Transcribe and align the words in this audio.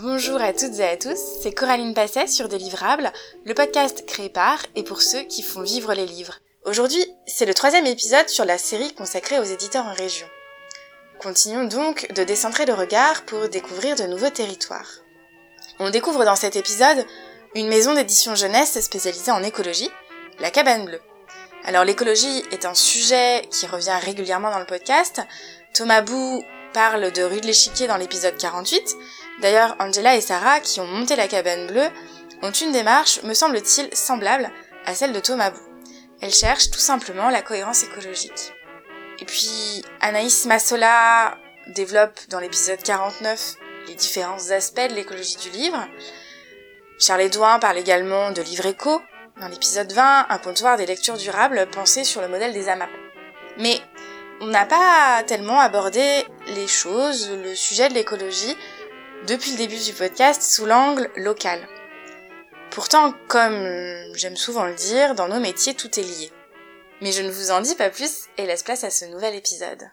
Bonjour 0.00 0.40
à 0.40 0.54
toutes 0.54 0.78
et 0.78 0.88
à 0.88 0.96
tous, 0.96 1.18
c'est 1.42 1.52
Coraline 1.52 1.92
Passet 1.92 2.26
sur 2.26 2.48
Délivrable, 2.48 3.12
le 3.44 3.52
podcast 3.52 4.06
créé 4.06 4.30
par 4.30 4.58
et 4.74 4.84
pour 4.84 5.02
ceux 5.02 5.20
qui 5.24 5.42
font 5.42 5.60
vivre 5.60 5.92
les 5.92 6.06
livres. 6.06 6.38
Aujourd'hui, 6.64 7.04
c'est 7.26 7.44
le 7.44 7.52
troisième 7.52 7.84
épisode 7.84 8.26
sur 8.30 8.46
la 8.46 8.56
série 8.56 8.94
consacrée 8.94 9.38
aux 9.38 9.44
éditeurs 9.44 9.84
en 9.84 9.92
région. 9.92 10.26
Continuons 11.18 11.64
donc 11.64 12.10
de 12.14 12.24
décentrer 12.24 12.64
le 12.64 12.72
regard 12.72 13.26
pour 13.26 13.50
découvrir 13.50 13.94
de 13.96 14.04
nouveaux 14.04 14.30
territoires. 14.30 14.88
On 15.78 15.90
découvre 15.90 16.24
dans 16.24 16.36
cet 16.36 16.56
épisode 16.56 17.04
une 17.54 17.68
maison 17.68 17.92
d'édition 17.92 18.34
jeunesse 18.34 18.80
spécialisée 18.80 19.30
en 19.30 19.42
écologie, 19.42 19.90
la 20.40 20.50
Cabane 20.50 20.86
Bleue. 20.86 21.02
Alors 21.64 21.84
l'écologie 21.84 22.42
est 22.50 22.64
un 22.64 22.74
sujet 22.74 23.46
qui 23.50 23.66
revient 23.66 23.98
régulièrement 24.00 24.52
dans 24.52 24.58
le 24.58 24.64
podcast. 24.64 25.20
Thomas 25.74 26.00
Bou 26.00 26.42
parle 26.72 27.12
de 27.12 27.22
rue 27.22 27.40
de 27.40 27.46
l'échiquier 27.46 27.86
dans 27.86 27.98
l'épisode 27.98 28.36
48, 28.38 28.96
D'ailleurs, 29.42 29.74
Angela 29.80 30.14
et 30.14 30.20
Sarah, 30.20 30.60
qui 30.60 30.80
ont 30.80 30.86
monté 30.86 31.16
la 31.16 31.26
cabane 31.26 31.66
bleue, 31.66 31.88
ont 32.42 32.52
une 32.52 32.70
démarche, 32.70 33.22
me 33.24 33.34
semble-t-il, 33.34 33.94
semblable 33.94 34.50
à 34.86 34.94
celle 34.94 35.12
de 35.12 35.18
Thomas 35.18 35.50
Bou. 35.50 35.60
Elles 36.20 36.32
cherchent 36.32 36.70
tout 36.70 36.78
simplement 36.78 37.28
la 37.28 37.42
cohérence 37.42 37.82
écologique. 37.82 38.52
Et 39.18 39.24
puis, 39.24 39.84
Anaïs 40.00 40.46
Massola 40.46 41.36
développe 41.74 42.20
dans 42.28 42.38
l'épisode 42.38 42.80
49 42.82 43.56
les 43.88 43.94
différents 43.96 44.50
aspects 44.50 44.88
de 44.88 44.94
l'écologie 44.94 45.36
du 45.36 45.50
livre. 45.50 45.88
Charles 47.00 47.22
Edouin 47.22 47.58
parle 47.58 47.78
également 47.78 48.30
de 48.30 48.42
livre 48.42 48.66
éco, 48.66 49.02
dans 49.40 49.48
l'épisode 49.48 49.90
20, 49.90 50.26
un 50.28 50.38
comptoir 50.38 50.76
des 50.76 50.86
lectures 50.86 51.16
durables 51.16 51.66
pensé 51.72 52.04
sur 52.04 52.20
le 52.20 52.28
modèle 52.28 52.52
des 52.52 52.68
AMAP. 52.68 52.90
Mais 53.58 53.80
on 54.40 54.46
n'a 54.46 54.66
pas 54.66 55.24
tellement 55.26 55.58
abordé 55.58 56.24
les 56.48 56.68
choses, 56.68 57.30
le 57.30 57.56
sujet 57.56 57.88
de 57.88 57.94
l'écologie, 57.94 58.56
depuis 59.28 59.52
le 59.52 59.56
début 59.56 59.78
du 59.78 59.92
podcast 59.92 60.42
sous 60.42 60.66
l'angle 60.66 61.08
local. 61.16 61.60
Pourtant, 62.70 63.12
comme 63.28 63.66
j'aime 64.14 64.36
souvent 64.36 64.64
le 64.64 64.74
dire, 64.74 65.14
dans 65.14 65.28
nos 65.28 65.38
métiers, 65.38 65.74
tout 65.74 65.88
est 65.98 66.02
lié. 66.02 66.30
Mais 67.00 67.12
je 67.12 67.22
ne 67.22 67.30
vous 67.30 67.50
en 67.50 67.60
dis 67.60 67.74
pas 67.74 67.90
plus 67.90 68.26
et 68.38 68.46
laisse 68.46 68.62
place 68.62 68.84
à 68.84 68.90
ce 68.90 69.04
nouvel 69.04 69.34
épisode. 69.34 69.90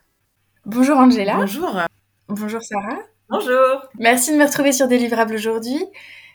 Bonjour 0.65 0.97
Angela. 0.97 1.35
Bonjour. 1.35 1.79
Bonjour 2.27 2.61
Sarah. 2.61 2.99
Bonjour. 3.29 3.83
Merci 3.99 4.31
de 4.31 4.37
me 4.37 4.45
retrouver 4.45 4.71
sur 4.71 4.87
Délivrable 4.87 5.35
aujourd'hui. 5.35 5.79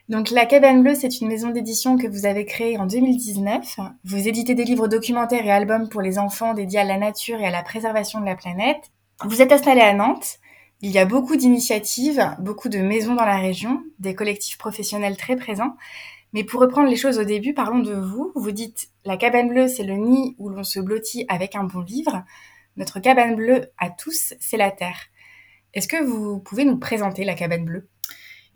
Donc 0.09 0.31
La 0.31 0.47
Cabane 0.47 0.83
Bleue, 0.83 0.95
c'est 0.95 1.21
une 1.21 1.29
maison 1.29 1.49
d'édition 1.49 1.97
que 1.97 2.07
vous 2.07 2.27
avez 2.27 2.45
créée 2.45 2.79
en 2.79 2.87
2019. 2.87 3.77
Vous 4.05 4.29
éditez 4.29 4.55
des 4.55 4.65
livres 4.65 4.87
documentaires 4.87 5.47
et 5.47 5.51
albums 5.51 5.89
pour 5.89 6.03
les 6.03 6.19
enfants 6.19 6.55
dédiés 6.55 6.81
à 6.81 6.85
la 6.85 6.99
nature 6.99 7.41
et 7.41 7.47
à 7.47 7.51
la 7.51 7.63
préservation 7.63 8.21
de 8.21 8.27
la 8.27 8.37
planète. 8.37 8.91
Vous 9.25 9.41
êtes 9.41 9.53
installée 9.53 9.81
à 9.81 9.95
Nantes 9.95 10.39
il 10.85 10.91
y 10.91 10.99
a 10.99 11.07
beaucoup 11.07 11.37
d'initiatives, 11.37 12.37
beaucoup 12.41 12.69
de 12.69 12.77
maisons 12.77 13.15
dans 13.15 13.25
la 13.25 13.39
région, 13.39 13.83
des 14.01 14.15
collectifs 14.15 14.59
professionnels 14.59 15.17
très 15.17 15.35
présents. 15.35 15.77
Mais 16.35 16.45
pour 16.45 16.61
reprendre 16.61 16.91
les 16.91 16.97
choses 16.97 17.19
au 17.19 17.25
début, 17.25 17.55
parlons 17.55 17.79
de 17.79 17.95
vous. 17.95 18.33
Vous 18.35 18.51
dites 18.51 18.91
la 19.07 19.17
cabane 19.17 19.49
bleue, 19.49 19.67
c'est 19.67 19.83
le 19.83 19.95
nid 19.95 20.37
où 20.37 20.51
l'on 20.51 20.63
se 20.63 20.81
blottit 20.81 21.25
avec 21.29 21.55
un 21.55 21.65
bon 21.65 21.81
livre. 21.81 22.23
Notre 22.77 23.01
cabane 23.01 23.35
bleue 23.35 23.71
à 23.79 23.89
tous, 23.89 24.35
c'est 24.41 24.59
la 24.59 24.71
terre. 24.71 25.07
Est-ce 25.73 25.89
que 25.89 26.05
vous 26.05 26.39
pouvez 26.39 26.67
nous 26.67 26.77
présenter 26.77 27.25
la 27.25 27.35
cabane 27.35 27.65
bleue? 27.65 27.89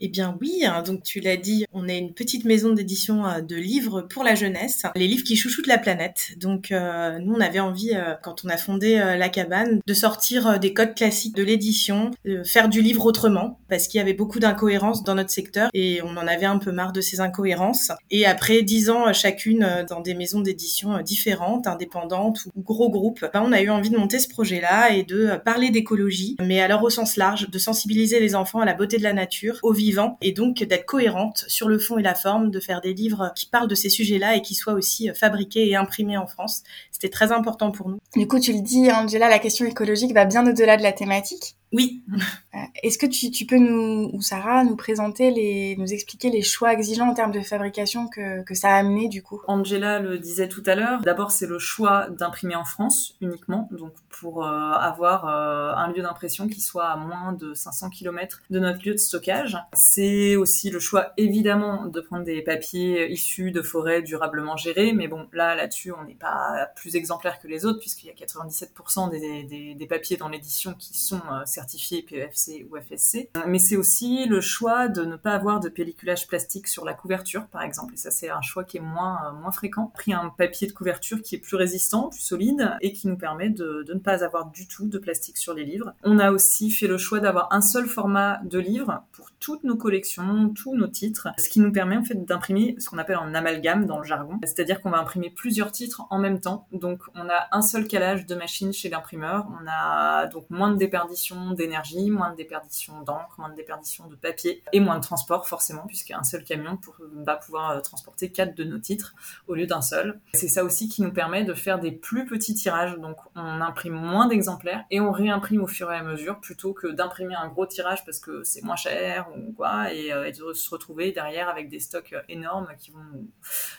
Eh 0.01 0.09
bien 0.09 0.37
oui, 0.41 0.65
hein, 0.65 0.83
donc 0.83 1.03
tu 1.03 1.21
l'as 1.21 1.37
dit, 1.37 1.65
on 1.73 1.89
est 1.89 1.99
une 1.99 2.15
petite 2.15 2.45
maison 2.45 2.73
d'édition 2.73 3.27
euh, 3.27 3.41
de 3.41 3.57
livres 3.57 4.03
pour 4.03 4.23
la 4.23 4.35
jeunesse, 4.35 4.83
les 4.95 5.09
livres 5.09 5.25
qui 5.25 5.37
chouchoutent 5.37 5.67
la 5.67 5.79
planète. 5.79 6.33
Donc 6.37 6.71
euh, 6.71 7.19
nous, 7.19 7.35
on 7.35 7.41
avait 7.41 7.61
envie, 7.61 7.93
euh, 7.95 8.15
quand 8.23 8.45
on 8.45 8.49
a 8.49 8.57
fondé 8.57 8.97
la 8.97 9.29
cabane, 9.29 9.81
de 9.87 9.95
sortir 9.95 10.59
des 10.59 10.73
codes 10.73 10.95
classiques 10.95 11.35
de 11.35 11.43
l'édition, 11.43 12.11
de 12.25 12.43
faire 12.43 12.69
du 12.69 12.83
livre 12.83 13.07
autrement, 13.07 13.59
parce 13.69 13.89
qu'il 13.89 13.99
y 13.99 14.01
avait 14.01 14.15
beaucoup 14.15 14.39
d'incohérences 14.39 15.05
dans 15.05 15.15
notre 15.15 15.31
secteur 15.31 15.71
et 15.75 16.01
on 16.03 16.17
en 16.17 16.27
avait 16.27 16.47
un 16.47 16.59
peu 16.59 16.73
marre 16.73 16.93
de 16.93 17.01
ces 17.01 17.21
incohérences. 17.21 17.91
Et 18.11 18.27
après 18.27 18.63
dix 18.63 18.91
ans 18.91 19.13
chacune 19.13 19.85
dans 19.89 20.01
des 20.01 20.15
maisons 20.15 20.41
d'édition 20.41 21.01
différentes, 21.03 21.67
indépendantes 21.67 22.47
ou 22.55 22.63
gros 22.63 22.91
groupes, 22.91 23.25
ben, 23.33 23.43
on 23.45 23.53
a 23.53 23.61
eu 23.61 23.71
envie 23.71 23.91
de 23.91 23.97
monter 23.97 24.19
ce 24.19 24.29
projet-là 24.29 24.95
et 24.95 25.03
de 25.03 25.37
parler 25.45 25.71
d'écologie, 25.71 26.37
mais 26.41 26.61
alors 26.61 26.83
au 26.83 26.91
sens 26.91 27.17
large, 27.17 27.51
de 27.51 27.59
sensibiliser 27.59 28.21
les 28.21 28.35
enfants 28.35 28.61
à 28.61 28.65
la 28.65 28.75
beauté 28.75 28.99
de 28.99 29.03
la 29.03 29.13
nature, 29.13 29.59
au 29.63 29.73
et 30.21 30.33
donc 30.33 30.63
d'être 30.63 30.87
cohérente 30.87 31.45
sur 31.49 31.69
le 31.69 31.79
fond 31.79 31.99
et 31.99 32.03
la 32.03 32.15
forme, 32.15 32.51
de 32.51 32.61
faire 32.61 32.81
des 32.81 32.95
livres 32.95 33.33
qui 33.37 33.47
parlent 33.47 33.69
de 33.69 33.75
ces 33.75 33.91
sujets-là 33.91 34.37
et 34.37 34.43
qui 34.43 34.55
soient 34.55 34.75
aussi 34.75 35.11
fabriqués 35.15 35.69
et 35.69 35.77
imprimés 35.77 36.17
en 36.17 36.27
France. 36.27 36.63
C'était 36.91 37.09
très 37.09 37.33
important 37.33 37.71
pour 37.71 37.89
nous. 37.89 37.99
Du 38.17 38.27
coup, 38.27 38.41
tu 38.41 38.53
le 38.53 38.61
dis, 38.61 38.91
Angela, 38.91 39.29
la 39.29 39.39
question 39.39 39.67
écologique 39.67 40.15
va 40.15 40.25
bien 40.25 40.47
au-delà 40.47 40.77
de 40.77 40.83
la 40.83 40.93
thématique. 40.93 41.58
Oui. 41.73 42.03
Euh, 42.55 42.61
est-ce 42.83 42.97
que 42.97 43.05
tu, 43.05 43.31
tu, 43.31 43.45
peux 43.45 43.59
nous, 43.59 44.09
ou 44.15 44.23
Sarah, 44.23 44.65
nous 44.65 44.75
présenter 44.75 45.31
les, 45.31 45.77
nous 45.77 45.93
expliquer 45.93 46.31
les 46.31 46.41
choix 46.41 46.73
exigeants 46.73 47.11
en 47.11 47.13
termes 47.13 47.31
de 47.31 47.43
fabrication 47.43 48.09
que, 48.09 48.43
que 48.43 48.55
ça 48.55 48.71
a 48.71 48.79
amené 48.79 49.09
du 49.09 49.23
coup? 49.23 49.43
Angela 49.47 49.99
le 49.99 50.19
disait 50.19 50.49
tout 50.49 50.63
à 50.65 50.75
l'heure. 50.75 51.03
D'abord, 51.03 51.31
c'est 51.31 51.47
le 51.47 51.59
choix 51.59 52.09
d'imprimer 52.09 52.57
en 52.57 52.65
France 52.65 53.17
uniquement, 53.21 53.69
donc 53.71 53.93
pour 54.09 54.47
euh, 54.47 54.73
avoir 54.73 55.29
euh, 55.29 55.75
un 55.75 55.93
lieu 55.93 56.01
d'impression 56.01 56.49
qui 56.49 56.63
soit 56.63 56.87
à 56.87 56.97
moins 56.97 57.35
de 57.35 57.53
500 57.53 57.91
km 57.91 58.41
de 58.49 58.59
notre 58.59 58.83
lieu 58.83 58.95
de 58.95 58.99
stockage. 58.99 59.59
C'est 59.75 60.35
aussi 60.37 60.71
le 60.71 60.81
choix 60.81 61.13
évidemment 61.19 61.85
de 61.85 62.01
prendre 62.01 62.25
des 62.25 62.41
papiers 62.41 63.13
issus 63.13 63.51
de 63.51 63.61
forêts 63.61 64.01
durablement 64.01 64.57
gérées, 64.57 64.95
mais 64.95 65.07
bon, 65.07 65.29
là, 65.35 65.55
là-dessus, 65.55 65.93
on 65.93 66.05
n'est 66.05 66.15
pas 66.15 66.71
plus 66.77 66.97
exemplaire 66.97 67.39
que 67.41 67.47
les 67.47 67.67
autres 67.67 67.79
puisqu'il 67.79 68.07
y 68.07 68.11
a 68.11 68.15
97% 68.15 69.11
des, 69.11 69.45
des, 69.45 69.75
des, 69.75 69.87
papiers 69.87 70.17
dans 70.17 70.29
l'édition 70.29 70.75
qui 70.75 70.97
sont 70.97 71.21
certifié 71.59 72.03
PEFC 72.03 72.67
ou 72.71 72.77
FSC. 72.77 73.31
Mais 73.47 73.59
c'est 73.59 73.77
aussi 73.77 74.27
le 74.27 74.41
choix 74.41 74.89
de 74.89 75.05
ne 75.05 75.17
pas 75.17 75.33
avoir 75.33 75.59
de 75.59 75.69
pelliculage 75.69 76.29
plastique 76.29 76.69
sur 76.69 76.85
la 76.85 76.95
couverture, 76.95 77.47
par 77.49 77.63
exemple. 77.63 77.95
Et 77.95 77.97
ça, 77.97 78.11
c'est 78.11 78.31
un 78.31 78.43
choix 78.43 78.63
qui 78.65 78.77
est 78.77 78.81
moins, 78.81 79.19
euh, 79.27 79.33
moins 79.33 79.51
fréquent. 79.51 79.91
Pris 79.93 80.13
un 80.13 80.29
papier 80.29 80.69
de 80.69 80.73
couverture 80.73 81.21
qui 81.21 81.35
est 81.35 81.39
plus 81.39 81.57
résistant, 81.57 82.11
plus 82.11 82.21
solide 82.21 82.77
et 82.81 82.93
qui 82.93 83.09
nous 83.09 83.17
permet 83.17 83.51
de, 83.51 83.83
de 83.83 83.95
ne 83.95 83.99
pas 83.99 84.25
avoir 84.25 84.51
du 84.51 84.69
tout 84.69 84.87
de 84.87 84.99
plastique 84.99 85.37
sur 85.37 85.53
les 85.53 85.65
livres. 85.65 85.93
On 86.05 86.19
a 86.19 86.31
aussi 86.31 86.71
fait 86.71 86.87
le 86.87 86.99
choix 86.99 87.19
d'avoir 87.21 87.53
un 87.53 87.61
seul 87.61 87.87
format 87.87 88.41
de 88.45 88.59
livre 88.59 89.03
pour 89.13 89.31
toutes 89.41 89.65
nos 89.65 89.77
collections, 89.77 90.51
tous 90.51 90.75
nos 90.77 90.87
titres, 90.87 91.29
ce 91.39 91.49
qui 91.49 91.61
nous 91.61 91.73
permet 91.73 91.97
en 91.97 92.05
fait 92.05 92.25
d'imprimer 92.25 92.77
ce 92.79 92.89
qu'on 92.89 92.99
appelle 92.99 93.19
un 93.21 93.35
amalgame 93.35 93.87
dans 93.87 93.99
le 93.99 94.05
jargon, 94.05 94.39
c'est-à-dire 94.45 94.81
qu'on 94.81 94.91
va 94.91 94.99
imprimer 94.99 95.31
plusieurs 95.31 95.73
titres 95.73 96.03
en 96.11 96.19
même 96.19 96.41
temps. 96.41 96.67
Donc 96.73 97.03
on 97.15 97.29
a 97.29 97.49
un 97.53 97.63
seul 97.63 97.87
calage 97.87 98.27
de 98.27 98.35
machine 98.35 98.73
chez 98.73 98.89
l'imprimeur, 98.89 99.47
on 99.61 99.67
a 99.69 100.27
donc 100.27 100.49
moins 100.51 100.71
de 100.71 100.77
déperdition 100.77 101.48
d'énergie, 101.53 102.11
moins 102.11 102.31
de 102.31 102.37
déperdition 102.37 103.03
d'encre, 103.03 103.35
moins 103.39 103.51
de 103.51 103.55
déperdition 103.55 104.07
de 104.07 104.17
papier 104.17 104.63
et 104.73 104.81
moins 104.81 104.97
de 104.99 105.03
transport 105.03 105.47
forcément, 105.47 105.87
puisqu'un 105.87 106.23
seul 106.23 106.45
camion 106.45 106.77
pour, 106.77 106.97
va 107.25 107.37
pouvoir 107.37 107.71
euh, 107.71 107.81
transporter 107.81 108.31
quatre 108.31 108.55
de 108.55 108.65
nos 108.65 108.79
titres 108.79 109.15
au 109.47 109.55
lieu 109.55 109.67
d'un 109.67 109.81
seul. 109.81 110.21
C'est 110.35 110.49
ça 110.49 110.65
aussi 110.65 110.89
qui 110.89 111.03
nous 111.03 111.13
permet 111.13 111.45
de 111.45 111.55
faire 111.55 111.79
des 111.79 111.93
plus 111.93 112.27
petits 112.27 112.55
tirages, 112.55 112.97
donc 112.99 113.17
on 113.35 113.61
imprime 113.61 113.95
moins 113.95 114.27
d'exemplaires 114.27 114.85
et 114.91 115.01
on 115.01 115.13
réimprime 115.13 115.63
au 115.63 115.67
fur 115.67 115.91
et 115.93 115.97
à 115.97 116.03
mesure 116.03 116.41
plutôt 116.41 116.73
que 116.73 116.89
d'imprimer 116.89 117.35
un 117.35 117.49
gros 117.49 117.67
tirage 117.67 118.05
parce 118.05 118.21
que 118.21 118.43
c'est 118.43 118.63
moins 118.63 118.77
cher 118.77 119.29
ou 119.37 119.53
quoi, 119.53 119.93
et, 119.93 120.13
euh, 120.13 120.31
de 120.31 120.53
se 120.53 120.71
retrouver 120.71 121.13
derrière 121.13 121.49
avec 121.49 121.69
des 121.69 121.81
stocks 121.81 122.13
euh, 122.13 122.23
énormes 122.29 122.69
qui 122.79 122.91
vont 122.91 123.01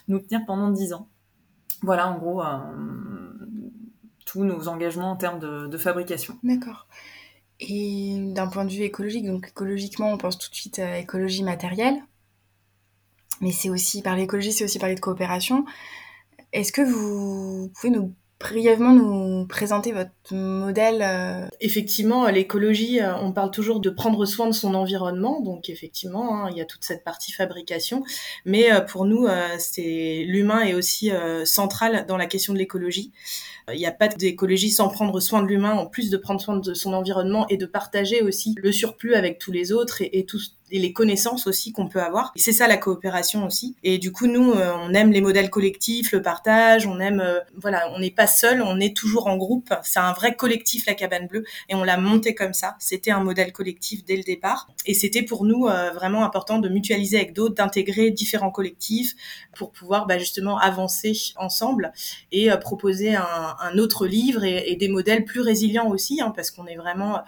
nous, 0.07 0.19
tenir 0.19 0.46
pendant 0.46 0.69
10 0.69 0.94
ans. 0.94 1.07
Voilà 1.81 2.09
en 2.09 2.18
gros 2.18 2.41
tous 4.25 4.44
nos 4.44 4.68
engagements 4.68 5.12
en 5.12 5.16
termes 5.16 5.40
de, 5.40 5.68
de 5.68 5.78
fabrication. 5.78 6.38
D'accord. 6.44 6.88
Et 7.59 8.16
d'un 8.34 8.47
point 8.47 8.66
de 8.66 8.72
vue 8.72 8.84
écologique, 8.84 9.25
donc 9.25 9.50
écologiquement, 9.50 10.12
on 10.14 10.18
pense 10.18 10.38
tout 10.38 10.50
de 10.50 10.56
suite 10.56 10.80
à 10.80 10.97
écologie 10.97 11.44
matérielle, 11.44 12.02
mais 13.42 13.52
c'est 13.52 13.70
aussi 13.70 14.02
par 14.02 14.16
l'écologie, 14.16 14.53
c'est 14.53 14.64
aussi 14.64 14.80
parler 14.80 14.96
de 14.96 15.00
coopération. 15.00 15.66
Est-ce 16.53 16.72
que 16.72 16.81
vous 16.81 17.72
pouvez 17.75 17.92
nous 17.92 18.16
brièvement 18.39 18.94
nous 18.94 19.45
présenter 19.47 19.91
votre 19.91 20.33
modèle 20.33 21.01
euh 21.03 21.47
Effectivement, 21.59 22.27
l'écologie, 22.29 23.01
euh, 23.01 23.16
on 23.17 23.33
parle 23.33 23.51
toujours 23.51 23.79
de 23.81 23.89
prendre 23.89 24.25
soin 24.25 24.47
de 24.47 24.53
son 24.53 24.75
environnement, 24.75 25.41
donc 25.41 25.69
effectivement, 25.69 26.45
hein, 26.45 26.50
il 26.51 26.57
y 26.57 26.61
a 26.61 26.66
toute 26.66 26.83
cette 26.83 27.03
partie 27.03 27.31
fabrication, 27.31 28.03
mais 28.45 28.71
euh, 28.71 28.80
pour 28.81 29.06
nous, 29.06 29.27
c'est 29.57 30.24
l'humain 30.25 30.62
est 30.62 30.74
aussi 30.74 31.12
central 31.44 32.06
dans 32.07 32.18
la 32.18 32.25
question 32.25 32.53
de 32.53 32.57
l'écologie. 32.57 33.12
Il 33.71 33.77
n'y 33.77 33.86
a 33.86 33.91
pas 33.91 34.07
d'écologie 34.07 34.71
sans 34.71 34.89
prendre 34.89 35.19
soin 35.19 35.44
de 35.44 35.47
l'humain, 35.47 35.74
en 35.74 35.85
plus 35.85 36.09
de 36.09 36.18
prendre 36.18 36.42
soin 36.42 36.57
de 36.57 36.74
son 36.74 36.94
environnement 36.94 37.47
et 37.50 37.57
de 37.57 37.65
partager 37.65 38.21
aussi 38.21 38.56
le 38.57 38.71
surplus 38.71 39.15
avec 39.15 39.38
tous 39.38 39.51
les 39.51 39.71
autres 39.71 40.01
et, 40.01 40.19
et 40.19 40.25
tous 40.25 40.56
et 40.71 40.80
les 40.80 40.94
connaissances 40.94 41.48
aussi 41.48 41.71
qu'on 41.71 41.88
peut 41.88 42.01
avoir. 42.01 42.31
C'est 42.36 42.54
ça 42.54 42.68
la 42.68 42.77
coopération 42.77 43.45
aussi. 43.45 43.75
Et 43.83 43.98
du 43.98 44.12
coup, 44.12 44.27
nous, 44.27 44.51
euh, 44.51 44.71
on 44.81 44.94
aime 44.94 45.12
les 45.12 45.21
modèles 45.21 45.50
collectifs, 45.50 46.12
le 46.12 46.21
partage, 46.21 46.86
on 46.86 47.00
aime, 47.00 47.19
euh, 47.19 47.39
voilà, 47.56 47.92
on 47.95 48.00
n'est 48.00 48.12
pas 48.12 48.27
seul, 48.27 48.62
on 48.62 48.80
est 48.80 48.95
toujours 48.95 49.27
en 49.27 49.38
groupe. 49.38 49.74
C'est 49.83 50.00
un 50.00 50.13
vrai 50.13 50.36
collectif, 50.36 50.86
la 50.86 50.94
cabane 50.94 51.27
bleue, 51.27 51.45
et 51.69 51.75
on 51.75 51.83
l'a 51.83 51.98
monté 51.98 52.36
comme 52.36 52.54
ça. 52.54 52.75
C'était 52.80 53.12
un 53.12 53.21
modèle 53.24 53.51
collectif 53.51 54.06
dès 54.06 54.16
le 54.16 54.24
départ. 54.24 54.68
Et 54.86 54.94
c'était 54.94 55.24
pour 55.24 55.45
nous 55.45 55.68
euh, 55.68 55.92
vraiment 55.92 56.24
important 56.24 56.60
de 56.60 56.69
mutualiser 56.69 57.18
avec 57.18 57.33
d'autres, 57.33 57.56
d'intégrer 57.56 58.12
différents 58.12 58.51
collectifs 58.51 59.16
pour 59.56 59.71
pouvoir 59.71 60.07
bah, 60.07 60.18
justement 60.18 60.57
avancer 60.57 61.13
ensemble 61.38 61.92
et 62.31 62.50
proposer 62.62 63.16
un, 63.16 63.77
autre 63.77 64.07
livre 64.07 64.44
et, 64.44 64.71
et, 64.71 64.75
des 64.75 64.88
modèles 64.88 65.25
plus 65.25 65.42
résilients 65.42 65.89
aussi, 65.89 66.21
hein, 66.21 66.31
parce 66.36 66.51
qu'on 66.51 66.66
est 66.66 66.75
vraiment 66.75 67.24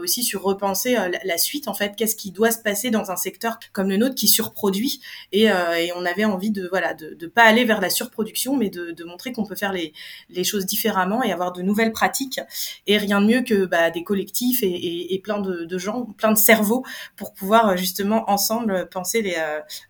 aussi 0.00 0.22
sur 0.22 0.42
repenser 0.42 0.96
la 1.24 1.38
suite, 1.38 1.68
en 1.68 1.74
fait, 1.74 1.94
qu'est-ce 1.96 2.16
qui 2.16 2.30
doit 2.30 2.50
se 2.50 2.58
passer 2.58 2.79
dans 2.88 3.10
un 3.10 3.16
secteur 3.16 3.58
comme 3.74 3.90
le 3.90 3.98
nôtre 3.98 4.14
qui 4.14 4.28
surproduit 4.28 5.02
et, 5.32 5.44
et 5.44 5.92
on 5.96 6.06
avait 6.06 6.24
envie 6.24 6.50
de 6.50 6.66
voilà 6.68 6.94
de, 6.94 7.12
de 7.12 7.26
pas 7.26 7.42
aller 7.42 7.64
vers 7.64 7.82
la 7.82 7.90
surproduction 7.90 8.56
mais 8.56 8.70
de, 8.70 8.92
de 8.92 9.04
montrer 9.04 9.32
qu'on 9.32 9.44
peut 9.44 9.56
faire 9.56 9.72
les, 9.72 9.92
les 10.30 10.44
choses 10.44 10.64
différemment 10.64 11.22
et 11.22 11.32
avoir 11.32 11.52
de 11.52 11.60
nouvelles 11.60 11.92
pratiques 11.92 12.40
et 12.86 12.96
rien 12.96 13.20
de 13.20 13.26
mieux 13.26 13.42
que 13.42 13.66
bah, 13.66 13.90
des 13.90 14.04
collectifs 14.04 14.62
et, 14.62 14.70
et, 14.70 15.14
et 15.14 15.18
plein 15.18 15.40
de, 15.40 15.64
de, 15.64 15.78
gens 15.78 16.06
plein 16.16 16.32
de 16.32 16.38
cerveaux 16.38 16.86
pour 17.16 17.34
pouvoir 17.34 17.76
justement 17.76 18.30
ensemble 18.30 18.88
penser 18.88 19.20
les, 19.20 19.36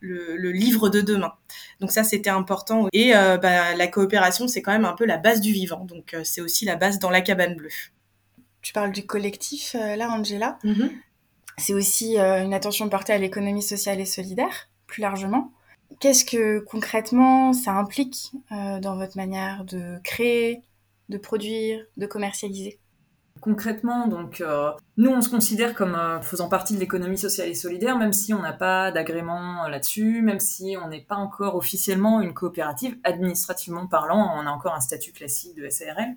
le, 0.01 0.37
le 0.37 0.51
livre 0.51 0.89
de 0.89 1.01
demain 1.01 1.35
donc 1.81 1.91
ça, 1.91 2.05
c'était 2.05 2.31
important. 2.31 2.89
Et 2.93 3.17
euh, 3.17 3.39
bah, 3.39 3.75
la 3.75 3.87
coopération, 3.87 4.49
c'est 4.49 4.63
quand 4.63 4.73
même 4.73 4.85
un 4.85 4.93
peu 4.93 5.07
la 5.07 5.17
base 5.17 5.41
du 5.41 5.53
vivant. 5.53 5.85
Donc 5.85 6.15
euh, 6.15 6.23
c'est 6.25 6.41
aussi 6.41 6.65
la 6.65 6.77
base 6.77 6.99
dans 6.99 7.11
la 7.11 7.21
cabane 7.21 7.55
bleue. 7.55 7.71
Tu 8.63 8.73
parles 8.73 8.93
du 8.93 9.07
collectif, 9.07 9.75
euh, 9.75 9.97
là, 9.97 10.11
Angela. 10.11 10.59
Mm-hmm. 10.65 10.91
C'est 11.61 11.75
aussi 11.75 12.19
une 12.19 12.55
attention 12.55 12.89
portée 12.89 13.13
à 13.13 13.19
l'économie 13.19 13.63
sociale 13.63 14.01
et 14.01 14.07
solidaire, 14.07 14.69
plus 14.87 15.03
largement. 15.03 15.53
Qu'est-ce 16.01 16.25
que 16.25 16.61
concrètement 16.61 17.53
ça 17.53 17.73
implique 17.73 18.33
dans 18.51 18.97
votre 18.97 19.17
manière 19.17 19.65
de 19.65 19.99
créer, 20.03 20.63
de 21.09 21.19
produire, 21.19 21.85
de 21.97 22.07
commercialiser? 22.07 22.81
Concrètement, 23.41 24.07
donc, 24.07 24.43
euh, 24.43 24.71
nous, 24.99 25.11
on 25.11 25.23
se 25.23 25.31
considère 25.31 25.75
comme 25.75 25.95
euh, 25.95 26.21
faisant 26.21 26.51
partie 26.51 26.75
de 26.75 26.81
l'économie 26.81 27.17
sociale 27.17 27.49
et 27.49 27.55
solidaire, 27.55 27.97
même 27.97 28.13
si 28.13 28.35
on 28.35 28.41
n'a 28.41 28.53
pas 28.53 28.91
d'agrément 28.91 29.65
euh, 29.65 29.69
là-dessus, 29.69 30.21
même 30.21 30.41
si 30.41 30.77
on 30.83 30.89
n'est 30.89 31.01
pas 31.01 31.15
encore 31.15 31.55
officiellement 31.55 32.21
une 32.21 32.35
coopérative, 32.35 32.99
administrativement 33.03 33.87
parlant, 33.87 34.35
on 34.37 34.47
a 34.47 34.51
encore 34.51 34.75
un 34.75 34.81
statut 34.81 35.13
classique 35.13 35.57
de 35.57 35.71
SARL, 35.71 36.17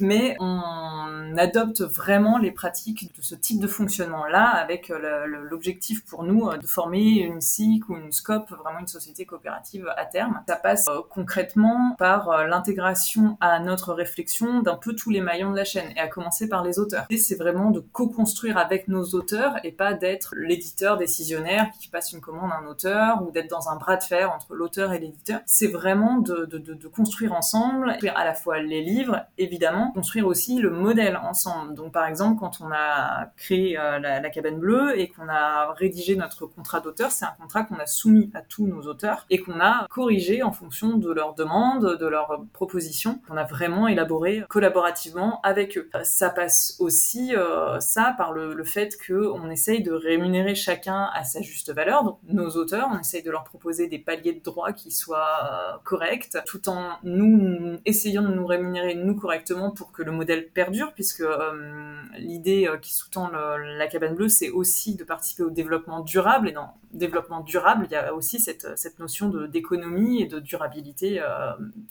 mais 0.00 0.36
on 0.40 1.36
adopte 1.36 1.82
vraiment 1.82 2.38
les 2.38 2.50
pratiques 2.50 3.14
de 3.16 3.22
ce 3.22 3.36
type 3.36 3.60
de 3.60 3.68
fonctionnement-là, 3.68 4.44
avec 4.44 4.92
l'objectif 5.28 6.04
pour 6.04 6.24
nous 6.24 6.50
de 6.56 6.66
former 6.66 7.20
une 7.20 7.40
SIC 7.40 7.88
ou 7.88 7.96
une 7.96 8.10
SCOP, 8.10 8.50
vraiment 8.50 8.80
une 8.80 8.88
société 8.88 9.26
coopérative 9.26 9.88
à 9.96 10.06
terme. 10.06 10.42
Ça 10.48 10.56
passe 10.56 10.86
concrètement 11.10 11.94
par 11.98 12.46
l'intégration 12.48 13.36
à 13.40 13.60
notre 13.60 13.92
réflexion 13.92 14.60
d'un 14.62 14.76
peu 14.76 14.96
tous 14.96 15.10
les 15.10 15.20
maillons 15.20 15.52
de 15.52 15.56
la 15.56 15.64
chaîne, 15.64 15.92
et 15.96 16.00
à 16.00 16.08
commencer 16.08 16.48
par 16.48 16.63
les 16.64 16.78
auteurs. 16.78 17.06
Et 17.10 17.16
c'est 17.16 17.36
vraiment 17.36 17.70
de 17.70 17.80
co-construire 17.80 18.58
avec 18.58 18.88
nos 18.88 19.04
auteurs 19.14 19.54
et 19.64 19.72
pas 19.72 19.94
d'être 19.94 20.34
l'éditeur 20.36 20.96
décisionnaire 20.96 21.70
qui 21.80 21.88
passe 21.88 22.12
une 22.12 22.20
commande 22.20 22.50
à 22.50 22.58
un 22.58 22.66
auteur 22.66 23.22
ou 23.22 23.30
d'être 23.30 23.48
dans 23.48 23.68
un 23.68 23.76
bras 23.76 23.96
de 23.96 24.02
fer 24.02 24.32
entre 24.32 24.54
l'auteur 24.54 24.92
et 24.92 24.98
l'éditeur. 24.98 25.40
C'est 25.46 25.68
vraiment 25.68 26.18
de, 26.18 26.88
construire 26.88 27.32
ensemble, 27.32 27.96
à 28.14 28.24
la 28.24 28.34
fois 28.34 28.60
les 28.60 28.82
livres, 28.82 29.24
évidemment, 29.38 29.92
construire 29.92 30.26
aussi 30.26 30.58
le 30.58 30.70
modèle 30.70 31.16
ensemble. 31.16 31.74
Donc 31.74 31.92
par 31.92 32.06
exemple, 32.06 32.40
quand 32.40 32.60
on 32.60 32.70
a 32.72 33.30
créé 33.36 33.78
euh, 33.78 33.98
la, 33.98 34.20
la, 34.20 34.30
cabane 34.30 34.58
bleue 34.58 34.98
et 34.98 35.08
qu'on 35.08 35.28
a 35.28 35.72
rédigé 35.74 36.16
notre 36.16 36.46
contrat 36.46 36.80
d'auteur, 36.80 37.10
c'est 37.10 37.24
un 37.24 37.34
contrat 37.40 37.64
qu'on 37.64 37.76
a 37.76 37.86
soumis 37.86 38.30
à 38.34 38.42
tous 38.42 38.66
nos 38.66 38.82
auteurs 38.82 39.26
et 39.30 39.38
qu'on 39.38 39.60
a 39.60 39.86
corrigé 39.90 40.42
en 40.42 40.52
fonction 40.52 40.96
de 40.96 41.12
leurs 41.12 41.34
demandes, 41.34 41.98
de 41.98 42.06
leurs 42.06 42.44
propositions, 42.52 43.20
qu'on 43.28 43.36
a 43.36 43.44
vraiment 43.44 43.88
élaboré 43.88 44.44
collaborativement 44.48 45.40
avec 45.42 45.78
eux. 45.78 45.90
Ça 46.02 46.30
passe 46.30 46.53
aussi 46.78 47.34
euh, 47.34 47.80
ça 47.80 48.14
par 48.16 48.32
le, 48.32 48.54
le 48.54 48.64
fait 48.64 48.96
qu'on 49.06 49.50
essaye 49.50 49.82
de 49.82 49.92
rémunérer 49.92 50.54
chacun 50.54 51.10
à 51.14 51.24
sa 51.24 51.40
juste 51.40 51.72
valeur. 51.72 52.04
Donc 52.04 52.18
nos 52.28 52.50
auteurs, 52.50 52.88
on 52.92 52.98
essaye 52.98 53.22
de 53.22 53.30
leur 53.30 53.44
proposer 53.44 53.86
des 53.86 53.98
paliers 53.98 54.32
de 54.32 54.42
droits 54.42 54.72
qui 54.72 54.90
soient 54.90 55.38
euh, 55.44 55.76
corrects, 55.84 56.36
tout 56.46 56.68
en 56.68 56.98
nous 57.02 57.78
essayant 57.84 58.22
de 58.22 58.34
nous 58.34 58.46
rémunérer 58.46 58.94
nous 58.94 59.14
correctement 59.14 59.70
pour 59.70 59.92
que 59.92 60.02
le 60.02 60.12
modèle 60.12 60.48
perdure, 60.48 60.92
puisque 60.94 61.20
euh, 61.20 61.96
l'idée 62.16 62.68
qui 62.82 62.94
sous-tend 62.94 63.30
la 63.30 63.86
cabane 63.86 64.14
bleue, 64.14 64.28
c'est 64.28 64.50
aussi 64.50 64.94
de 64.94 65.04
participer 65.04 65.42
au 65.42 65.50
développement 65.50 66.00
durable. 66.00 66.48
Et 66.48 66.52
dans 66.52 66.74
développement 66.92 67.40
durable, 67.40 67.86
il 67.88 67.92
y 67.92 67.96
a 67.96 68.14
aussi 68.14 68.38
cette, 68.38 68.78
cette 68.78 68.98
notion 68.98 69.28
d'économie 69.28 70.22
et 70.22 70.26
de 70.26 70.38
durabilité 70.38 71.20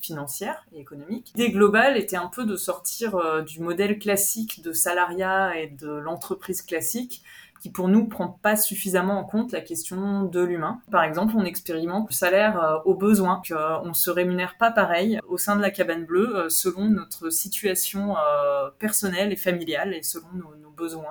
financière 0.01 0.65
et 0.73 0.79
économique. 0.79 1.33
L'idée 1.35 1.51
globale 1.51 1.97
était 1.97 2.15
un 2.15 2.27
peu 2.27 2.45
de 2.45 2.55
sortir 2.55 3.43
du 3.43 3.59
modèle 3.59 3.99
classique 3.99 4.52
de 4.61 4.71
salariat 4.71 5.57
et 5.57 5.67
de 5.67 5.89
l'entreprise 5.89 6.61
classique 6.61 7.23
qui 7.63 7.69
pour 7.69 7.87
nous 7.87 8.05
prend 8.09 8.27
pas 8.27 8.57
suffisamment 8.57 9.17
en 9.17 9.23
compte 9.23 9.53
la 9.53 9.61
question 9.61 10.23
de 10.23 10.43
l'humain. 10.43 10.81
Par 10.91 11.01
exemple, 11.05 11.33
on 11.37 11.45
expérimente 11.45 12.09
le 12.09 12.13
salaire 12.13 12.61
euh, 12.61 12.79
au 12.83 12.93
besoin, 12.93 13.41
qu'on 13.47 13.89
euh, 13.89 13.93
se 13.93 14.11
rémunère 14.11 14.57
pas 14.57 14.69
pareil 14.69 15.17
au 15.29 15.37
sein 15.37 15.55
de 15.55 15.61
la 15.61 15.71
cabane 15.71 16.03
bleue 16.03 16.35
euh, 16.35 16.49
selon 16.49 16.89
notre 16.89 17.29
situation 17.29 18.15
personnelle 18.79 19.31
et 19.31 19.37
familiale 19.37 19.93
et 19.93 20.03
selon 20.03 20.27
nos, 20.33 20.55
nos 20.55 20.71
besoins 20.71 21.07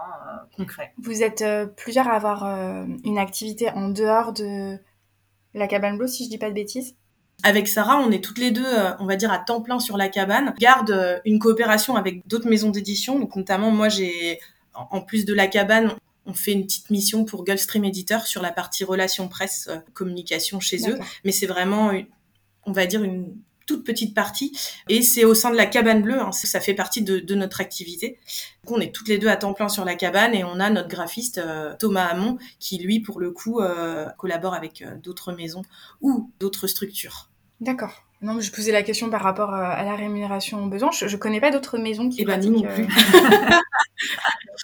concrets. 0.54 0.92
Vous 0.98 1.22
êtes 1.22 1.42
plusieurs 1.76 2.08
à 2.08 2.16
avoir 2.16 2.44
une 2.44 3.16
activité 3.16 3.70
en 3.70 3.88
dehors 3.88 4.34
de 4.34 4.76
la 5.54 5.66
cabane 5.66 5.96
bleue, 5.96 6.06
si 6.06 6.24
je 6.24 6.30
dis 6.30 6.38
pas 6.38 6.50
de 6.50 6.54
bêtises? 6.54 6.94
Avec 7.42 7.68
Sarah, 7.68 7.98
on 7.98 8.10
est 8.10 8.22
toutes 8.22 8.38
les 8.38 8.50
deux, 8.50 8.64
euh, 8.64 8.92
on 9.00 9.06
va 9.06 9.16
dire, 9.16 9.32
à 9.32 9.38
temps 9.38 9.60
plein 9.60 9.80
sur 9.80 9.96
la 9.96 10.08
cabane. 10.08 10.54
Garde 10.58 10.90
euh, 10.90 11.18
une 11.24 11.38
coopération 11.38 11.96
avec 11.96 12.26
d'autres 12.28 12.48
maisons 12.48 12.70
d'édition. 12.70 13.18
Donc, 13.18 13.34
notamment, 13.36 13.70
moi, 13.70 13.88
j'ai, 13.88 14.38
en 14.74 15.00
plus 15.00 15.24
de 15.24 15.34
la 15.34 15.48
cabane, 15.48 15.92
on 16.24 16.34
fait 16.34 16.52
une 16.52 16.64
petite 16.64 16.90
mission 16.90 17.24
pour 17.24 17.44
Gulfstream 17.44 17.84
Editor 17.84 18.26
sur 18.26 18.42
la 18.42 18.52
partie 18.52 18.84
relations 18.84 19.28
presse, 19.28 19.68
euh, 19.70 19.78
communication 19.92 20.60
chez 20.60 20.88
eux. 20.88 20.98
Mais 21.24 21.32
c'est 21.32 21.46
vraiment, 21.46 21.90
on 22.64 22.72
va 22.72 22.86
dire, 22.86 23.02
une 23.02 23.34
petite 23.78 24.14
partie. 24.14 24.56
Et 24.88 25.02
c'est 25.02 25.24
au 25.24 25.34
sein 25.34 25.50
de 25.50 25.56
la 25.56 25.66
cabane 25.66 26.02
bleue, 26.02 26.20
hein, 26.20 26.32
ça 26.32 26.60
fait 26.60 26.74
partie 26.74 27.02
de, 27.02 27.34
notre 27.34 27.60
activité. 27.60 28.18
Donc 28.64 28.76
on 28.76 28.80
est 28.80 28.94
toutes 28.94 29.08
les 29.08 29.18
deux 29.18 29.28
à 29.28 29.36
temps 29.36 29.54
plein 29.54 29.68
sur 29.68 29.84
la 29.84 29.94
cabane 29.94 30.34
et 30.34 30.44
on 30.44 30.60
a 30.60 30.70
notre 30.70 30.88
graphiste 30.88 31.40
Thomas 31.78 32.04
Hamon 32.04 32.38
qui, 32.58 32.78
lui, 32.78 33.00
pour 33.00 33.20
le 33.20 33.30
coup, 33.30 33.60
collabore 34.18 34.54
avec 34.54 34.84
d'autres 35.02 35.32
maisons 35.32 35.62
ou 36.00 36.30
d'autres 36.40 36.66
structures. 36.66 37.30
D'accord. 37.60 38.04
Non, 38.22 38.34
mais 38.34 38.42
je 38.42 38.52
posais 38.52 38.70
la 38.70 38.82
question 38.82 39.10
par 39.10 39.22
rapport 39.22 39.52
euh, 39.52 39.62
à 39.62 39.84
la 39.84 39.96
rémunération 39.96 40.62
aux 40.64 40.68
besoins. 40.68 40.92
Je, 40.92 41.08
je 41.08 41.16
connais 41.16 41.40
pas 41.40 41.50
d'autres 41.50 41.76
maisons 41.76 42.08
qui. 42.08 42.22
Eh 42.22 42.24
ben, 42.24 42.40
non 42.50 42.62
plus. 42.62 42.86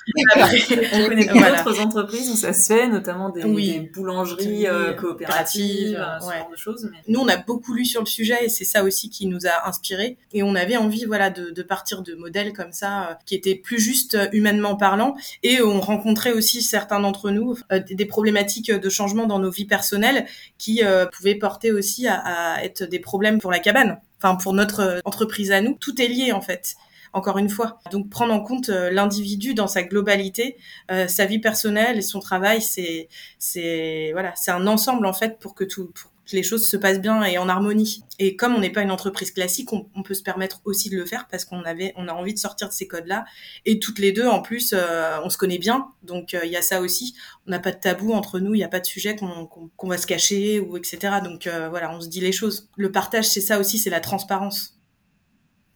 Euh, 0.18 0.84
on 0.94 1.08
connaît 1.08 1.26
d'autres 1.26 1.80
entreprises 1.80 2.30
où 2.30 2.36
ça 2.36 2.52
se 2.52 2.72
fait, 2.72 2.88
notamment 2.88 3.30
des, 3.30 3.42
des 3.42 3.80
boulangeries 3.94 4.66
euh, 4.66 4.92
coopératives, 4.94 5.96
euh, 5.96 6.18
ce 6.20 6.32
genre 6.32 6.50
de 6.50 6.56
choses. 6.56 6.88
Mais... 6.90 6.98
Nous, 7.08 7.20
on 7.20 7.28
a 7.28 7.36
beaucoup 7.36 7.74
lu 7.74 7.84
sur 7.84 8.00
le 8.00 8.06
sujet 8.06 8.44
et 8.44 8.48
c'est 8.48 8.64
ça 8.64 8.84
aussi 8.84 9.10
qui 9.10 9.26
nous 9.26 9.46
a 9.46 9.68
inspirés. 9.68 10.16
Et 10.32 10.42
on 10.42 10.54
avait 10.54 10.76
envie, 10.76 11.04
voilà, 11.04 11.30
de, 11.30 11.50
de 11.50 11.62
partir 11.62 12.02
de 12.02 12.14
modèles 12.14 12.52
comme 12.52 12.72
ça, 12.72 13.10
euh, 13.10 13.14
qui 13.26 13.34
étaient 13.34 13.54
plus 13.54 13.78
juste 13.78 14.16
humainement 14.32 14.76
parlant. 14.76 15.16
Et 15.42 15.60
on 15.62 15.80
rencontrait 15.80 16.32
aussi 16.32 16.62
certains 16.62 17.00
d'entre 17.00 17.30
nous 17.30 17.56
des 17.70 18.06
problématiques 18.06 18.72
de 18.72 18.88
changement 18.88 19.26
dans 19.26 19.38
nos 19.38 19.50
vies 19.50 19.66
personnelles 19.66 20.26
qui 20.56 20.82
pouvaient 21.12 21.34
porter 21.34 21.72
aussi 21.72 22.06
à, 22.06 22.16
à 22.16 22.62
être 22.62 22.84
des 22.84 22.98
problèmes 22.98 23.40
pour 23.40 23.47
la 23.50 23.58
cabane. 23.58 24.00
Enfin 24.18 24.36
pour 24.36 24.52
notre 24.52 25.00
entreprise 25.04 25.52
à 25.52 25.60
nous, 25.60 25.74
tout 25.74 26.00
est 26.00 26.08
lié 26.08 26.32
en 26.32 26.40
fait. 26.40 26.76
Encore 27.14 27.38
une 27.38 27.48
fois. 27.48 27.80
Donc 27.90 28.10
prendre 28.10 28.34
en 28.34 28.40
compte 28.40 28.68
euh, 28.68 28.90
l'individu 28.90 29.54
dans 29.54 29.66
sa 29.66 29.82
globalité, 29.82 30.58
euh, 30.90 31.08
sa 31.08 31.24
vie 31.24 31.38
personnelle 31.38 31.96
et 31.96 32.02
son 32.02 32.20
travail, 32.20 32.60
c'est 32.60 33.08
c'est 33.38 34.12
un 34.48 34.66
ensemble 34.66 35.06
en 35.06 35.14
fait 35.14 35.38
pour 35.38 35.54
que 35.54 35.64
tout 35.64 35.90
que 36.28 36.36
les 36.36 36.42
choses 36.42 36.68
se 36.68 36.76
passent 36.76 37.00
bien 37.00 37.22
et 37.24 37.38
en 37.38 37.48
harmonie. 37.48 38.02
Et 38.18 38.36
comme 38.36 38.54
on 38.54 38.60
n'est 38.60 38.70
pas 38.70 38.82
une 38.82 38.90
entreprise 38.90 39.30
classique, 39.30 39.72
on, 39.72 39.88
on, 39.94 40.02
peut 40.02 40.14
se 40.14 40.22
permettre 40.22 40.60
aussi 40.64 40.90
de 40.90 40.96
le 40.96 41.06
faire 41.06 41.26
parce 41.30 41.44
qu'on 41.44 41.62
avait 41.62 41.92
on 41.96 42.08
a 42.08 42.12
envie 42.12 42.34
de 42.34 42.38
sortir 42.38 42.68
de 42.68 42.72
ces 42.72 42.86
codes-là. 42.86 43.24
Et 43.64 43.78
toutes 43.78 43.98
les 43.98 44.12
deux, 44.12 44.26
en 44.26 44.42
plus, 44.42 44.74
euh, 44.74 45.18
on 45.24 45.30
se 45.30 45.38
connaît 45.38 45.58
bien, 45.58 45.88
donc 46.02 46.34
il 46.34 46.50
y 46.50 46.56
a 46.56 46.62
ça 46.62 46.80
aussi. 46.80 47.14
On 47.46 47.50
n'a 47.50 47.58
pas 47.58 47.72
de 47.72 47.78
tabou 47.78 48.12
entre 48.12 48.38
nous, 48.40 48.54
il 48.54 48.58
n'y 48.58 48.64
a 48.64 48.68
pas 48.68 48.80
de 48.80 48.86
sujet 48.86 49.16
qu'on 49.16 49.88
va 49.88 49.98
se 49.98 50.06
cacher 50.06 50.60
ou 50.60 50.76
etc. 50.76 51.16
Donc 51.24 51.48
voilà, 51.70 51.94
on 51.94 52.00
se 52.00 52.08
dit 52.08 52.20
les 52.20 52.32
choses. 52.32 52.68
Le 52.76 52.92
partage, 52.92 53.28
c'est 53.28 53.40
ça 53.40 53.58
aussi, 53.58 53.78
c'est 53.78 53.90
la 53.90 54.00
transparence. 54.00 54.78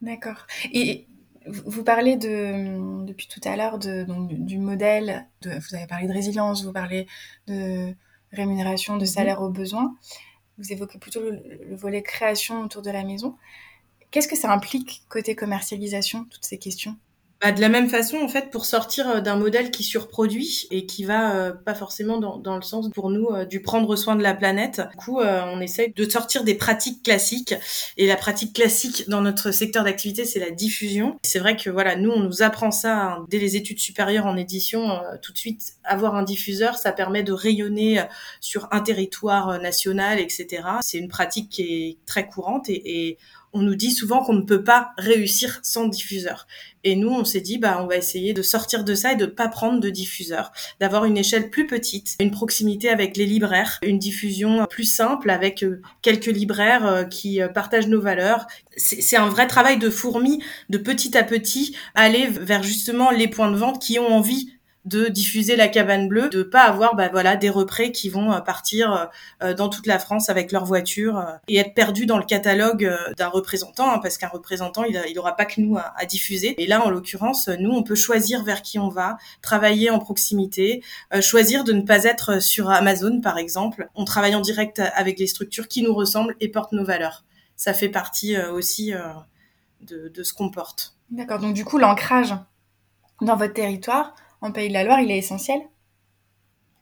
D'accord. 0.02 0.46
Et 0.72 1.06
vous 1.46 1.84
parlez 1.84 2.16
de, 2.16 3.04
depuis 3.04 3.28
tout 3.28 3.40
à 3.44 3.56
l'heure 3.56 3.78
de, 3.78 4.04
du 4.08 4.58
modèle, 4.58 5.26
de, 5.42 5.50
vous 5.50 5.74
avez 5.74 5.86
parlé 5.86 6.06
de 6.06 6.12
résilience, 6.12 6.64
vous 6.64 6.72
parlez 6.72 7.06
de 7.46 7.94
rémunération, 8.32 8.96
de 8.96 9.02
mhm. 9.02 9.06
salaire 9.06 9.42
aux 9.42 9.50
besoins. 9.50 9.94
Vous 10.62 10.72
évoquez 10.72 10.98
plutôt 10.98 11.20
le, 11.20 11.42
le 11.68 11.76
volet 11.76 12.02
création 12.02 12.62
autour 12.62 12.82
de 12.82 12.90
la 12.90 13.04
maison. 13.04 13.36
Qu'est-ce 14.10 14.28
que 14.28 14.36
ça 14.36 14.52
implique 14.52 15.04
côté 15.08 15.34
commercialisation, 15.36 16.24
toutes 16.26 16.44
ces 16.44 16.58
questions? 16.58 16.96
Bah, 17.42 17.50
de 17.50 17.60
la 17.60 17.68
même 17.68 17.88
façon, 17.88 18.18
en 18.18 18.28
fait, 18.28 18.50
pour 18.50 18.64
sortir 18.64 19.08
euh, 19.08 19.20
d'un 19.20 19.34
modèle 19.34 19.72
qui 19.72 19.82
surproduit 19.82 20.68
et 20.70 20.86
qui 20.86 21.02
va 21.02 21.34
euh, 21.34 21.52
pas 21.52 21.74
forcément 21.74 22.18
dans, 22.18 22.36
dans, 22.36 22.54
le 22.54 22.62
sens 22.62 22.88
pour 22.90 23.10
nous 23.10 23.26
euh, 23.30 23.44
du 23.44 23.60
prendre 23.60 23.96
soin 23.96 24.14
de 24.14 24.22
la 24.22 24.32
planète. 24.32 24.80
Du 24.92 24.96
coup, 24.96 25.18
on 25.18 25.60
essaye 25.60 25.92
de 25.92 26.08
sortir 26.08 26.44
des 26.44 26.54
pratiques 26.54 27.02
classiques. 27.02 27.54
Et 27.96 28.06
la 28.06 28.16
pratique 28.16 28.52
classique 28.52 29.08
dans 29.08 29.20
notre 29.20 29.50
secteur 29.50 29.82
d'activité, 29.82 30.24
c'est 30.24 30.38
la 30.38 30.50
diffusion. 30.50 31.18
C'est 31.22 31.40
vrai 31.40 31.56
que 31.56 31.68
voilà, 31.68 31.96
nous, 31.96 32.10
on 32.10 32.20
nous 32.20 32.42
apprend 32.42 32.70
ça 32.70 32.96
hein, 32.96 33.26
dès 33.28 33.38
les 33.38 33.56
études 33.56 33.80
supérieures 33.80 34.26
en 34.26 34.36
édition. 34.36 35.00
tout 35.20 35.32
de 35.32 35.38
suite, 35.38 35.74
avoir 35.82 36.14
un 36.14 36.22
diffuseur, 36.22 36.76
ça 36.76 36.92
permet 36.92 37.24
de 37.24 37.32
rayonner 37.32 38.02
sur 38.40 38.68
un 38.70 38.80
territoire 38.80 39.60
national, 39.60 40.20
etc. 40.20 40.62
C'est 40.80 40.98
une 40.98 41.08
pratique 41.08 41.50
qui 41.50 41.62
est 41.62 41.96
très 42.06 42.26
courante 42.26 42.68
et, 42.68 43.08
et 43.08 43.18
on 43.52 43.60
nous 43.60 43.74
dit 43.74 43.90
souvent 43.90 44.24
qu'on 44.24 44.34
ne 44.34 44.42
peut 44.42 44.64
pas 44.64 44.92
réussir 44.98 45.60
sans 45.62 45.86
diffuseur. 45.86 46.46
Et 46.84 46.96
nous, 46.96 47.10
on 47.10 47.24
s'est 47.24 47.40
dit, 47.40 47.58
bah, 47.58 47.78
on 47.80 47.86
va 47.86 47.96
essayer 47.96 48.32
de 48.32 48.42
sortir 48.42 48.82
de 48.82 48.94
ça 48.94 49.12
et 49.12 49.16
de 49.16 49.26
pas 49.26 49.48
prendre 49.48 49.80
de 49.80 49.90
diffuseur, 49.90 50.52
d'avoir 50.80 51.04
une 51.04 51.16
échelle 51.16 51.50
plus 51.50 51.66
petite, 51.66 52.16
une 52.18 52.30
proximité 52.30 52.88
avec 52.88 53.16
les 53.16 53.26
libraires, 53.26 53.78
une 53.82 53.98
diffusion 53.98 54.66
plus 54.68 54.84
simple 54.84 55.30
avec 55.30 55.62
euh, 55.62 55.80
quelques 56.00 56.26
libraires 56.26 56.86
euh, 56.86 57.04
qui 57.04 57.40
euh, 57.40 57.48
partagent 57.48 57.88
nos 57.88 58.00
valeurs. 58.00 58.46
C'est 58.76 59.16
un 59.16 59.28
vrai 59.28 59.46
travail 59.46 59.78
de 59.78 59.90
fourmi, 59.90 60.42
de 60.70 60.78
petit 60.78 61.16
à 61.16 61.22
petit, 61.22 61.76
aller 61.94 62.26
vers 62.26 62.62
justement 62.62 63.10
les 63.10 63.28
points 63.28 63.50
de 63.50 63.56
vente 63.56 63.80
qui 63.80 63.98
ont 63.98 64.08
envie 64.08 64.50
de 64.84 65.06
diffuser 65.06 65.54
la 65.54 65.68
cabane 65.68 66.08
bleue, 66.08 66.28
de 66.28 66.42
pas 66.42 66.62
avoir 66.62 66.96
bah 66.96 67.08
voilà 67.08 67.36
des 67.36 67.50
représ 67.50 67.92
qui 67.92 68.08
vont 68.08 68.32
euh, 68.32 68.40
partir 68.40 68.92
euh, 68.92 69.04
euh, 69.42 69.54
dans 69.54 69.68
toute 69.68 69.86
la 69.86 69.98
France 69.98 70.28
avec 70.28 70.50
leur 70.50 70.64
voiture 70.64 71.24
et 71.46 71.58
être 71.58 71.74
perdus 71.74 72.06
dans 72.06 72.18
le 72.18 72.24
catalogue 72.24 72.90
d'un 73.16 73.28
représentant 73.28 73.92
hein, 73.92 74.00
parce 74.00 74.18
qu'un 74.18 74.28
représentant 74.28 74.82
il, 74.82 75.00
il 75.08 75.18
aura 75.18 75.36
pas 75.36 75.44
que 75.44 75.60
nous 75.60 75.76
à, 75.76 76.04
diffuser. 76.06 76.60
Et 76.60 76.66
là 76.66 76.84
en 76.84 76.90
l'occurrence 76.90 77.48
nous 77.48 77.70
on 77.70 77.84
peut 77.84 77.94
choisir 77.94 78.42
vers 78.42 78.62
qui 78.62 78.78
on 78.78 78.88
va 78.88 79.16
travailler 79.40 79.90
en 79.90 80.00
proximité 80.00 80.82
choisir 81.20 81.62
de 81.62 81.72
ne 81.72 81.82
pas 81.82 82.04
être 82.04 82.42
sur 82.42 82.70
Amazon 82.70 83.20
par 83.20 83.38
exemple. 83.38 83.88
On 83.94 84.04
travaille 84.04 84.34
en 84.34 84.40
direct 84.40 84.80
avec 84.94 85.18
les 85.18 85.28
structures 85.28 85.68
qui 85.68 85.82
nous 85.82 85.94
ressemblent 85.94 86.34
et 86.40 86.48
portent 86.48 86.72
nos 86.72 86.84
valeurs. 86.84 87.24
Ça 87.56 87.72
fait 87.72 87.88
partie 87.88 88.36
aussi 88.36 88.92
de, 89.80 90.08
de 90.08 90.22
ce 90.22 90.32
qu'on 90.32 90.50
porte. 90.50 90.96
D'accord. 91.10 91.38
Donc 91.38 91.54
du 91.54 91.64
coup 91.64 91.78
l'ancrage 91.78 92.34
dans 93.20 93.36
votre 93.36 93.54
territoire 93.54 94.14
en 94.42 94.52
Pays 94.52 94.68
de 94.68 94.74
la 94.74 94.84
Loire, 94.84 95.00
il 95.00 95.10
est 95.10 95.18
essentiel 95.18 95.60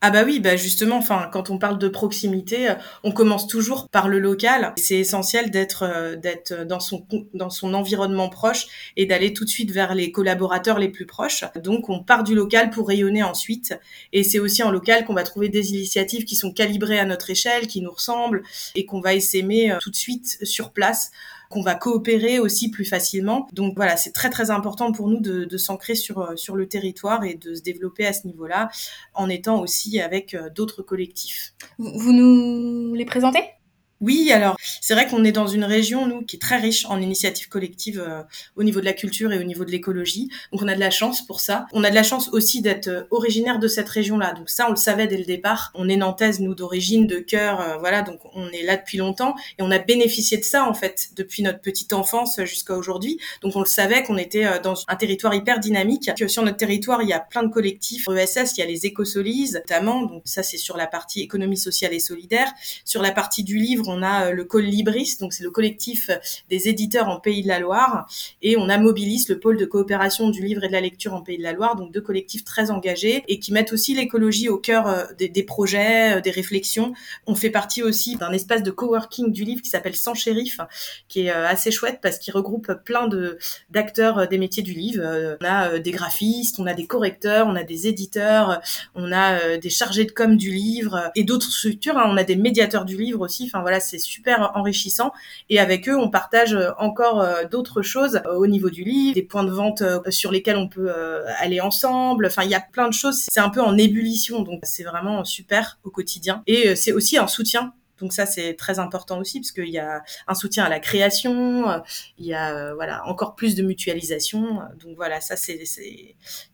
ah 0.03 0.11
bah 0.11 0.23
oui, 0.25 0.41
bah 0.41 0.57
justement, 0.57 0.97
enfin, 0.97 1.29
quand 1.31 1.51
on 1.51 1.59
parle 1.59 1.77
de 1.77 1.87
proximité, 1.87 2.71
euh, 2.71 2.75
on 3.05 3.13
commence 3.13 3.47
toujours 3.47 3.87
par 3.91 4.09
le 4.09 4.19
local. 4.19 4.73
C'est 4.79 4.97
essentiel 4.97 5.51
d'être 5.51 5.83
euh, 5.83 6.17
d'être 6.17 6.65
dans 6.65 6.81
son 6.81 7.07
dans 7.35 7.51
son 7.51 7.75
environnement 7.75 8.31
proche 8.31 8.67
et 8.97 9.05
d'aller 9.05 9.35
tout 9.35 9.45
de 9.45 9.51
suite 9.51 9.73
vers 9.73 9.95
les 9.95 10.11
collaborateurs 10.11 10.79
les 10.79 10.89
plus 10.89 11.05
proches. 11.05 11.45
Donc 11.63 11.91
on 11.91 12.03
part 12.03 12.25
du 12.25 12.35
local 12.35 12.71
pour 12.71 12.89
rayonner 12.89 13.23
ensuite. 13.23 13.79
Et 14.15 14.25
c'est 14.25 14.39
aussi 14.39 14.63
en 14.63 14.71
local 14.71 15.05
qu'on 15.05 15.13
va 15.13 15.23
trouver 15.23 15.51
des 15.51 15.75
initiatives 15.75 16.25
qui 16.25 16.35
sont 16.35 16.51
calibrées 16.51 16.99
à 16.99 17.05
notre 17.05 17.29
échelle, 17.29 17.67
qui 17.67 17.83
nous 17.83 17.93
ressemblent 17.93 18.43
et 18.75 18.87
qu'on 18.87 19.03
va 19.03 19.13
essaimer 19.13 19.71
euh, 19.71 19.77
tout 19.83 19.91
de 19.91 19.97
suite 19.97 20.39
sur 20.47 20.73
place 20.73 21.11
qu'on 21.51 21.63
va 21.63 21.75
coopérer 21.75 22.39
aussi 22.39 22.71
plus 22.71 22.87
facilement. 22.87 23.49
Donc 23.53 23.75
voilà, 23.77 23.97
c'est 23.97 24.13
très 24.13 24.31
très 24.31 24.51
important 24.51 24.93
pour 24.93 25.09
nous 25.09 25.21
de, 25.21 25.45
de 25.45 25.59
s'ancrer 25.59 25.97
sur, 25.97 26.21
euh, 26.21 26.37
sur 26.37 26.57
le 26.57 26.67
territoire 26.67 27.25
et 27.25 27.35
de 27.35 27.55
se 27.55 27.61
développer 27.61 28.07
à 28.07 28.13
ce 28.13 28.27
niveau-là 28.27 28.71
en 29.15 29.29
étant 29.29 29.61
aussi 29.61 30.01
avec 30.01 30.35
euh, 30.35 30.49
d'autres 30.49 30.83
collectifs. 30.83 31.53
Vous 31.79 32.13
nous 32.13 32.95
les 32.95 33.05
présentez? 33.05 33.60
Oui, 34.01 34.33
alors 34.33 34.57
c'est 34.81 34.95
vrai 34.95 35.07
qu'on 35.07 35.25
est 35.25 35.33
dans 35.33 35.47
une 35.47 35.65
région, 35.65 36.07
nous, 36.07 36.23
qui 36.23 36.37
est 36.37 36.39
très 36.39 36.57
riche 36.57 36.87
en 36.87 37.01
initiatives 37.03 37.49
collectives 37.49 38.01
euh, 38.01 38.23
au 38.57 38.63
niveau 38.63 38.81
de 38.81 38.87
la 38.87 38.95
culture 38.95 39.31
et 39.31 39.39
au 39.39 39.43
niveau 39.43 39.67
de 39.67 39.71
l'écologie. 39.71 40.31
Donc 40.53 40.63
on 40.63 40.69
a 40.69 40.75
de 40.75 40.81
la 40.81 40.91
chance 40.91 41.27
pour 41.27 41.41
ça. 41.41 41.67
On 41.73 41.85
a 41.85 41.91
de 41.91 41.95
la 41.95 42.03
chance 42.03 42.31
aussi 42.33 42.63
d'être 42.63 42.89
euh, 42.89 43.03
originaire 43.11 43.59
de 43.59 43.69
cette 43.69 43.89
région-là. 43.89 44.33
Donc 44.33 44.49
ça, 44.49 44.67
on 44.69 44.71
le 44.71 44.77
savait 44.77 45.07
dès 45.07 45.19
le 45.19 45.25
départ. 45.25 45.71
On 45.75 45.87
est 45.89 45.97
nantaise, 45.97 46.41
nous, 46.41 46.55
d'origine, 46.55 47.07
de 47.07 47.19
cœur, 47.19 47.61
euh, 47.61 47.77
voilà. 47.77 48.01
Donc 48.01 48.21
on 48.35 48.49
est 48.49 48.63
là 48.63 48.79
depuis 48.79 48.97
longtemps 48.97 49.35
et 49.59 49.63
on 49.63 49.71
a 49.71 49.79
bénéficié 49.79 50.39
de 50.39 50.45
ça 50.45 50.67
en 50.67 50.73
fait 50.73 51.11
depuis 51.17 51.43
notre 51.43 51.61
petite 51.61 51.93
enfance 51.93 52.41
jusqu'à 52.45 52.77
aujourd'hui. 52.77 53.19
Donc 53.43 53.55
on 53.55 53.61
le 53.61 53.67
savait 53.67 54.03
qu'on 54.03 54.17
était 54.17 54.61
dans 54.63 54.75
un 54.89 54.97
territoire 54.97 55.35
hyper 55.35 55.61
dynamique. 55.61 56.11
Que 56.19 56.27
sur 56.27 56.43
notre 56.43 56.57
territoire, 56.57 57.03
il 57.03 57.09
y 57.09 57.13
a 57.13 57.21
plein 57.21 57.43
de 57.43 57.53
collectifs 57.53 58.09
ESS. 58.09 58.57
Il 58.57 58.61
y 58.61 58.63
a 58.63 58.67
les 58.67 58.87
écosolises 58.87 59.55
notamment. 59.55 60.03
Donc 60.03 60.23
ça, 60.25 60.43
c'est 60.43 60.57
sur 60.57 60.79
la 60.79 60.87
partie 60.87 61.21
économie 61.21 61.59
sociale 61.59 61.93
et 61.93 62.01
solidaire. 62.01 62.51
Sur 62.85 63.03
la 63.03 63.13
partie 63.13 63.45
du 63.45 63.59
livre 63.59 63.90
on 63.91 64.03
a 64.03 64.27
euh, 64.27 64.33
le 64.33 64.45
Colibris, 64.45 65.17
donc 65.21 65.33
c'est 65.33 65.43
le 65.43 65.51
collectif 65.51 66.11
des 66.49 66.69
éditeurs 66.69 67.09
en 67.09 67.21
Pays 67.21 67.43
de 67.43 67.49
la 67.49 67.59
Loire, 67.59 68.07
et 68.43 68.57
on 68.57 68.69
a 68.69 68.79
Mobilis, 68.79 69.27
le 69.29 69.39
pôle 69.39 69.57
de 69.57 69.67
coopération 69.67 70.31
du 70.31 70.43
livre 70.43 70.65
et 70.65 70.69
de 70.69 70.73
la 70.73 70.81
lecture 70.81 71.13
en 71.15 71.23
Pays 71.23 71.39
de 71.39 71.43
la 71.43 71.53
Loire, 71.53 71.77
donc 71.77 71.93
deux 71.93 72.01
collectifs 72.01 72.45
très 72.45 72.71
engagés 72.71 73.25
et 73.29 73.39
qui 73.39 73.53
mettent 73.53 73.73
aussi 73.73 73.95
l'écologie 73.95 74.49
au 74.49 74.59
cœur 74.59 74.87
euh, 74.87 75.05
des, 75.19 75.43
projets, 75.43 76.19
euh, 76.19 76.21
des 76.21 76.31
réflexions. 76.31 76.95
On 77.27 77.35
fait 77.35 77.51
partie 77.51 77.83
aussi 77.83 78.17
d'un 78.17 78.33
espace 78.33 78.63
de 78.63 78.71
coworking 78.71 79.33
du 79.33 79.45
livre 79.45 79.63
qui 79.63 79.69
s'appelle 79.69 79.97
Sans 79.97 80.15
Shérif, 80.15 80.61
qui 81.09 81.27
est 81.27 81.31
assez 81.31 81.71
chouette 81.71 81.99
parce 82.03 82.19
qu'il 82.19 82.33
regroupe 82.35 82.73
plein 82.85 83.09
de 83.09 83.39
d'acteurs 83.71 84.29
des 84.29 84.39
métiers 84.39 84.63
du 84.63 84.73
livre. 84.73 85.37
On 85.41 85.45
a 85.45 85.79
des 85.79 85.91
graphistes, 85.91 86.59
on 86.59 86.67
a 86.67 86.75
des 86.75 86.87
correcteurs, 86.87 87.47
on 87.47 87.57
a 87.57 87.65
des 87.65 87.87
éditeurs, 87.87 88.61
on 88.95 89.13
a 89.13 89.59
des 89.59 89.71
chargés 89.71 90.05
de 90.05 90.13
com 90.13 90.37
du 90.37 90.51
livre 90.51 91.11
et 91.15 91.25
d'autres 91.25 91.51
structures. 91.51 91.99
Hein. 91.99 92.07
On 92.09 92.17
a 92.17 92.25
des 92.25 92.37
médiateurs 92.37 92.85
du 92.85 92.97
livre 92.97 93.21
aussi. 93.21 93.45
Enfin 93.47 93.61
voilà, 93.61 93.80
c'est 93.81 93.99
super 93.99 94.53
enrichissant. 94.55 95.13
Et 95.49 95.59
avec 95.59 95.89
eux, 95.89 95.97
on 95.97 96.11
partage 96.11 96.55
euh, 96.55 96.71
encore 96.79 97.21
euh, 97.21 97.45
d'autres 97.45 97.83
choses 97.83 98.21
euh, 98.27 98.35
au 98.35 98.47
niveau 98.47 98.71
du 98.71 98.85
livre, 98.85 99.15
des 99.15 99.23
points 99.23 99.45
de 99.45 99.51
vente 99.51 99.83
sur 100.11 100.31
lesquels 100.31 100.57
on 100.57 100.69
peut 100.69 100.93
aller 101.39 101.61
ensemble. 101.61 102.27
Enfin, 102.27 102.45
il 102.45 102.51
y 102.51 102.55
a 102.55 102.61
plein 102.61 102.89
de 102.89 102.93
choses. 102.93 103.27
C'est 103.29 103.41
un 103.41 103.51
peu 103.51 103.61
en 103.61 103.77
ébullition, 103.77 104.43
donc 104.43 104.61
c'est 104.65 104.85
vraiment 104.85 105.25
super 105.25 105.79
au 105.85 105.91
quotidien. 105.91 106.43
Et 106.47 106.77
c'est 106.77 106.93
aussi 106.93 107.19
un 107.19 107.27
soutien 107.27 107.73
donc 108.01 108.15
ça, 108.15 108.25
c'est 108.25 108.55
très 108.55 108.79
important 108.79 109.19
aussi 109.19 109.41
parce 109.41 109.53
qu'il 109.53 109.69
y 109.69 109.79
a 109.79 110.03
un 110.27 110.35
soutien 110.35 110.65
à 110.65 110.71
la 110.71 110.81
création, 110.81 111.83
il 112.17 112.25
y 112.27 112.33
a 112.33 112.73
voilà 112.75 113.07
encore 113.07 113.35
plus 113.35 113.55
de 113.55 113.63
mutualisation. 113.63 114.61
Donc 114.83 114.97
voilà, 114.97 115.21
ça 115.21 115.37
c'est 115.37 115.63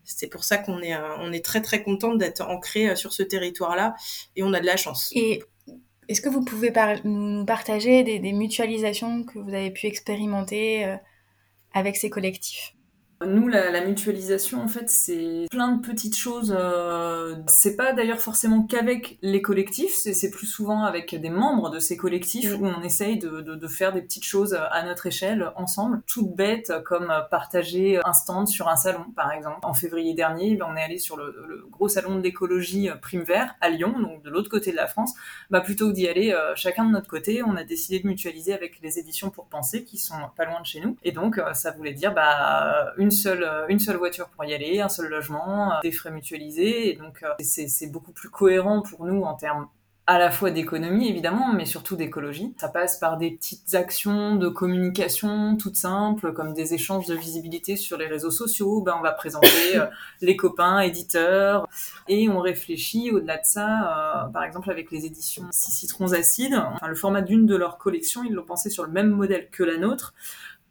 c'est 0.03 0.27
pour 0.27 0.43
ça 0.43 0.57
qu'on 0.57 0.81
est 0.81 0.93
on 1.19 1.31
est 1.31 1.45
très 1.45 1.61
très 1.61 1.83
contente 1.83 2.17
d'être 2.17 2.41
ancré 2.41 2.97
sur 2.97 3.13
ce 3.13 3.23
territoire-là 3.23 3.95
et 4.35 4.43
on 4.43 4.51
a 4.51 4.59
de 4.59 4.65
la 4.65 4.75
chance. 4.75 5.09
Est-ce 6.07 6.21
que 6.21 6.29
vous 6.29 6.43
pouvez 6.43 6.71
nous 7.03 7.45
partager 7.45 8.03
des, 8.03 8.31
mutualisations 8.31 9.23
que 9.23 9.39
vous 9.39 9.53
avez 9.53 9.71
pu 9.71 9.87
expérimenter 9.87 10.85
euh, 10.85 10.95
avec 11.73 11.97
ces 11.97 12.09
collectifs? 12.09 12.76
Nous, 13.25 13.47
la, 13.47 13.83
mutualisation, 13.83 14.61
en 14.61 14.67
fait, 14.67 14.89
c'est 14.89 15.47
plein 15.49 15.71
de 15.71 15.81
petites 15.81 16.15
choses. 16.15 16.55
Euh, 16.57 17.35
c'est 17.47 17.75
pas 17.75 17.91
d'ailleurs 17.93 18.19
forcément 18.19 18.61
qu'avec 18.61 19.17
les 19.23 19.41
collectifs, 19.41 19.95
c'est 19.95 20.29
plus 20.29 20.45
souvent 20.45 20.83
avec 20.83 21.19
des 21.19 21.31
membres 21.31 21.71
de 21.71 21.79
ces 21.79 21.97
collectifs 21.97 22.51
mm. 22.51 22.61
où 22.61 22.67
on 22.67 22.81
essaye 22.83 23.17
de, 23.17 23.41
de, 23.41 23.55
de, 23.55 23.67
faire 23.67 23.91
des 23.91 24.03
petites 24.03 24.23
choses 24.23 24.53
à 24.53 24.83
notre 24.83 25.07
échelle, 25.07 25.51
ensemble, 25.55 26.01
toutes 26.05 26.35
bêtes, 26.35 26.71
comme 26.85 27.11
partager 27.31 27.99
un 28.05 28.13
stand 28.13 28.47
sur 28.47 28.67
un 28.67 28.75
salon, 28.75 29.05
par 29.15 29.31
exemple. 29.31 29.59
En 29.63 29.73
février 29.73 30.13
dernier, 30.13 30.55
ben, 30.55 30.67
on 30.69 30.75
est 30.75 30.83
allé 30.83 30.99
sur 30.99 31.17
le, 31.17 31.35
le 31.47 31.65
gros 31.71 31.87
salon 31.87 32.15
de 32.17 32.21
l'écologie 32.21 32.89
euh, 32.89 32.95
Prime 32.95 33.23
Vert 33.23 33.55
à 33.61 33.69
Lyon, 33.69 33.99
donc 33.99 34.21
de 34.21 34.29
l'autre 34.29 34.49
côté 34.49 34.69
de 34.71 34.75
la 34.75 34.87
France. 34.87 35.15
Bah, 35.49 35.61
plutôt 35.61 35.89
que 35.89 35.93
d'y 35.93 36.07
aller 36.07 36.33
euh, 36.33 36.53
chacun 36.55 36.85
de 36.85 36.91
notre 36.91 37.07
côté, 37.07 37.41
on 37.41 37.55
a 37.55 37.63
décidé 37.63 37.99
de 37.99 38.07
mutualiser 38.07 38.53
avec 38.53 38.79
les 38.83 38.99
éditions 38.99 39.31
pour 39.31 39.47
penser, 39.47 39.83
qui 39.83 39.97
sont 39.97 40.13
pas 40.35 40.45
loin 40.45 40.61
de 40.61 40.65
chez 40.67 40.81
nous. 40.81 40.97
Et 41.03 41.11
donc, 41.11 41.41
ça 41.53 41.71
voulait 41.71 41.93
dire 41.93 42.13
bah, 42.13 42.93
une 42.97 43.06
une 43.07 43.11
seule, 43.11 43.43
euh, 43.43 43.65
une 43.69 43.79
seule 43.79 43.95
voiture 43.95 44.27
pour 44.27 44.43
y 44.43 44.53
aller, 44.53 44.81
un 44.81 44.89
seul 44.89 45.07
logement, 45.07 45.71
euh, 45.71 45.75
des 45.81 45.93
frais 45.93 46.11
mutualisés. 46.11 46.89
Et 46.89 46.95
donc, 46.95 47.23
euh, 47.23 47.29
c'est 47.39 47.87
beaucoup 47.87 48.11
plus 48.11 48.29
cohérent 48.29 48.81
pour 48.81 49.05
nous 49.05 49.23
en 49.23 49.33
termes 49.33 49.67
à 50.09 50.17
la 50.17 50.31
fois 50.31 50.51
d'économie 50.51 51.09
évidemment, 51.09 51.51
mais 51.53 51.65
surtout 51.65 51.97
d'écologie. 51.97 52.53
Ça 52.57 52.69
passe 52.69 52.97
par 52.97 53.17
des 53.17 53.31
petites 53.31 53.75
actions 53.75 54.37
de 54.37 54.47
communication 54.47 55.57
toutes 55.57 55.75
simples, 55.75 56.31
comme 56.31 56.53
des 56.53 56.73
échanges 56.73 57.07
de 57.07 57.13
visibilité 57.13 57.75
sur 57.75 57.97
les 57.97 58.07
réseaux 58.07 58.31
sociaux. 58.31 58.81
Ben, 58.81 58.95
on 58.97 59.01
va 59.01 59.11
présenter 59.11 59.49
les 60.21 60.37
copains 60.37 60.79
éditeurs 60.79 61.67
et 62.07 62.29
on 62.29 62.39
réfléchit 62.39 63.11
au-delà 63.11 63.35
de 63.35 63.43
ça, 63.43 64.29
par 64.31 64.45
exemple 64.45 64.71
avec 64.71 64.91
les 64.91 65.05
éditions 65.05 65.43
Six 65.51 65.71
citrons 65.71 66.13
acides. 66.13 66.55
Enfin, 66.55 66.87
le 66.87 66.95
format 66.95 67.21
d'une 67.21 67.45
de 67.45 67.57
leurs 67.57 67.77
collections, 67.77 68.23
ils 68.23 68.31
l'ont 68.31 68.45
pensé 68.45 68.69
sur 68.69 68.85
le 68.85 68.91
même 68.93 69.09
modèle 69.09 69.49
que 69.49 69.63
la 69.63 69.75
nôtre 69.75 70.13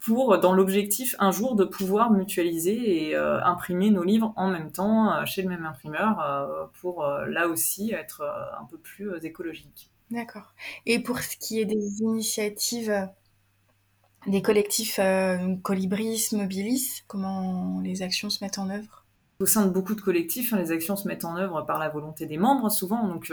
pour, 0.06 0.38
dans 0.38 0.52
l'objectif 0.52 1.16
un 1.18 1.32
jour 1.32 1.56
de 1.56 1.64
pouvoir 1.64 2.12
mutualiser 2.12 3.08
et 3.08 3.16
euh, 3.16 3.42
imprimer 3.42 3.90
nos 3.90 4.04
livres 4.04 4.32
en 4.36 4.48
même 4.48 4.70
temps 4.70 5.12
euh, 5.12 5.24
chez 5.24 5.42
le 5.42 5.48
même 5.48 5.66
imprimeur 5.66 6.20
euh, 6.20 6.66
pour 6.80 7.04
là 7.04 7.48
aussi 7.48 7.92
être 7.92 8.22
un 8.60 8.64
peu 8.66 8.78
plus 8.78 9.12
écologique. 9.24 9.90
D'accord. 10.12 10.54
Et 10.86 11.00
pour 11.00 11.18
ce 11.18 11.36
qui 11.36 11.60
est 11.60 11.64
des 11.64 12.00
initiatives 12.02 13.08
des 14.28 14.42
collectifs 14.42 15.00
Colibris, 15.62 16.28
Mobilis, 16.32 17.02
comment 17.08 17.80
les 17.82 18.02
actions 18.02 18.30
se 18.30 18.44
mettent 18.44 18.58
en 18.58 18.70
œuvre? 18.70 19.04
Au 19.40 19.46
sein 19.46 19.66
de 19.66 19.70
beaucoup 19.70 19.94
de 19.94 20.00
collectifs, 20.00 20.52
hein, 20.52 20.58
les 20.58 20.70
actions 20.70 20.96
se 20.96 21.08
mettent 21.08 21.24
en 21.24 21.36
œuvre 21.36 21.62
par 21.62 21.78
la 21.80 21.88
volonté 21.88 22.26
des 22.26 22.38
membres 22.38 22.70
souvent. 22.70 23.08
Donc, 23.08 23.32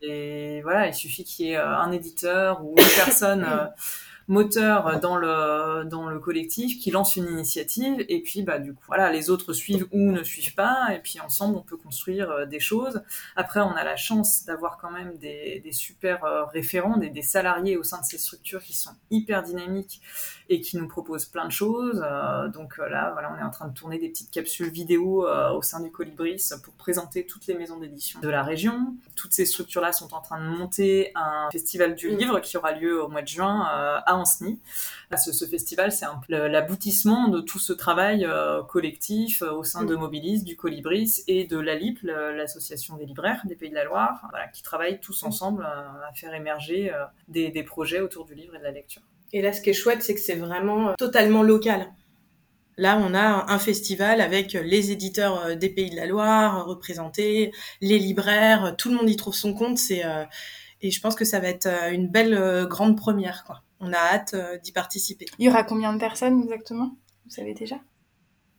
voilà, 0.00 0.88
il 0.88 0.94
suffit 0.94 1.24
qu'il 1.24 1.46
y 1.46 1.50
ait 1.50 1.56
un 1.56 1.92
éditeur 1.92 2.64
ou 2.64 2.70
une 2.70 3.04
personne 3.04 3.46
moteur 4.28 4.98
dans 5.00 5.16
le 5.16 5.84
dans 5.84 6.08
le 6.08 6.18
collectif 6.18 6.80
qui 6.80 6.90
lance 6.90 7.16
une 7.16 7.28
initiative 7.28 8.04
et 8.08 8.20
puis 8.22 8.42
bah 8.42 8.58
du 8.58 8.74
coup 8.74 8.82
voilà 8.88 9.10
les 9.12 9.30
autres 9.30 9.52
suivent 9.52 9.86
ou 9.92 10.10
ne 10.10 10.22
suivent 10.24 10.54
pas 10.54 10.88
et 10.94 10.98
puis 10.98 11.20
ensemble 11.20 11.56
on 11.56 11.62
peut 11.62 11.76
construire 11.76 12.30
euh, 12.30 12.46
des 12.46 12.58
choses. 12.58 13.02
Après 13.36 13.60
on 13.60 13.72
a 13.72 13.84
la 13.84 13.96
chance 13.96 14.44
d'avoir 14.44 14.78
quand 14.78 14.90
même 14.90 15.16
des, 15.18 15.60
des 15.62 15.72
super 15.72 16.24
euh, 16.24 16.44
référents 16.44 16.96
des, 16.96 17.08
des, 17.08 17.22
salariés 17.22 17.76
au 17.76 17.84
sein 17.84 18.00
de 18.00 18.04
ces 18.04 18.18
structures 18.18 18.62
qui 18.62 18.72
sont 18.72 18.94
hyper 19.10 19.42
dynamiques 19.42 20.00
et 20.48 20.60
qui 20.60 20.76
nous 20.76 20.88
proposent 20.88 21.26
plein 21.26 21.46
de 21.46 21.52
choses. 21.52 22.04
Euh, 22.04 22.48
donc 22.48 22.78
là 22.78 23.10
voilà 23.12 23.32
on 23.36 23.40
est 23.40 23.44
en 23.46 23.50
train 23.50 23.68
de 23.68 23.74
tourner 23.74 23.98
des 23.98 24.08
petites 24.08 24.30
capsules 24.30 24.70
vidéo 24.70 25.26
au 25.26 25.62
sein 25.62 25.80
du 25.80 25.90
Colibris 25.90 26.50
pour 26.64 26.74
présenter 26.74 27.26
toutes 27.26 27.46
les 27.46 27.54
maisons 27.54 27.78
d'édition 27.78 28.18
de 28.20 28.28
la 28.28 28.42
région. 28.42 28.96
Toutes 29.14 29.32
ces 29.32 29.46
structures 29.46 29.80
là 29.80 29.92
sont 29.92 30.14
en 30.14 30.20
train 30.20 30.40
de 30.40 30.46
monter 30.46 31.12
un 31.14 31.48
festival 31.52 31.94
du 31.94 32.08
livre 32.08 32.40
qui 32.40 32.56
aura 32.56 32.72
lieu 32.72 33.02
au 33.02 33.08
mois 33.08 33.22
de 33.22 33.28
juin 33.28 33.62
à 33.64 34.15
à. 34.20 35.16
Ce, 35.16 35.32
ce 35.32 35.44
festival, 35.44 35.92
c'est 35.92 36.06
l'aboutissement 36.28 37.28
de 37.28 37.40
tout 37.40 37.58
ce 37.58 37.72
travail 37.72 38.26
collectif 38.68 39.42
au 39.42 39.64
sein 39.64 39.84
de 39.84 39.94
mm. 39.94 39.98
Mobilis, 39.98 40.42
du 40.42 40.56
Colibris 40.56 41.22
et 41.28 41.46
de 41.46 41.58
l'ALIP, 41.58 42.00
l'association 42.02 42.96
des 42.96 43.06
libraires 43.06 43.40
des 43.44 43.56
Pays 43.56 43.70
de 43.70 43.74
la 43.74 43.84
Loire, 43.84 44.26
voilà, 44.30 44.48
qui 44.48 44.62
travaillent 44.62 45.00
tous 45.00 45.22
mm. 45.22 45.26
ensemble 45.26 45.64
à 45.64 46.12
faire 46.14 46.34
émerger 46.34 46.92
des, 47.28 47.50
des 47.50 47.62
projets 47.62 48.00
autour 48.00 48.24
du 48.24 48.34
livre 48.34 48.54
et 48.54 48.58
de 48.58 48.64
la 48.64 48.72
lecture. 48.72 49.02
Et 49.32 49.42
là, 49.42 49.52
ce 49.52 49.60
qui 49.60 49.70
est 49.70 49.74
chouette, 49.74 50.02
c'est 50.02 50.14
que 50.14 50.20
c'est 50.20 50.36
vraiment 50.36 50.94
totalement 50.94 51.42
local. 51.42 51.92
Là, 52.78 52.98
on 53.02 53.14
a 53.14 53.50
un 53.50 53.58
festival 53.58 54.20
avec 54.20 54.52
les 54.52 54.90
éditeurs 54.90 55.44
euh, 55.46 55.54
des 55.54 55.70
Pays 55.70 55.90
de 55.90 55.96
la 55.96 56.06
Loire 56.06 56.58
euh, 56.58 56.62
représentés, 56.64 57.52
les 57.80 57.98
libraires, 57.98 58.74
tout 58.76 58.90
le 58.90 58.96
monde 58.96 59.08
y 59.08 59.16
trouve 59.16 59.34
son 59.34 59.54
compte. 59.54 59.78
C'est 59.78 60.04
euh, 60.04 60.24
et 60.82 60.90
je 60.90 61.00
pense 61.00 61.14
que 61.14 61.24
ça 61.24 61.40
va 61.40 61.48
être 61.48 61.68
une 61.90 62.08
belle 62.08 62.66
grande 62.68 62.98
première. 62.98 63.44
Quoi. 63.44 63.62
On 63.80 63.92
a 63.92 63.98
hâte 63.98 64.34
d'y 64.62 64.72
participer. 64.72 65.26
Il 65.38 65.46
y 65.46 65.48
aura 65.48 65.64
combien 65.64 65.92
de 65.92 65.98
personnes 65.98 66.42
exactement? 66.42 66.92
Vous 67.24 67.30
savez 67.30 67.54
déjà? 67.54 67.76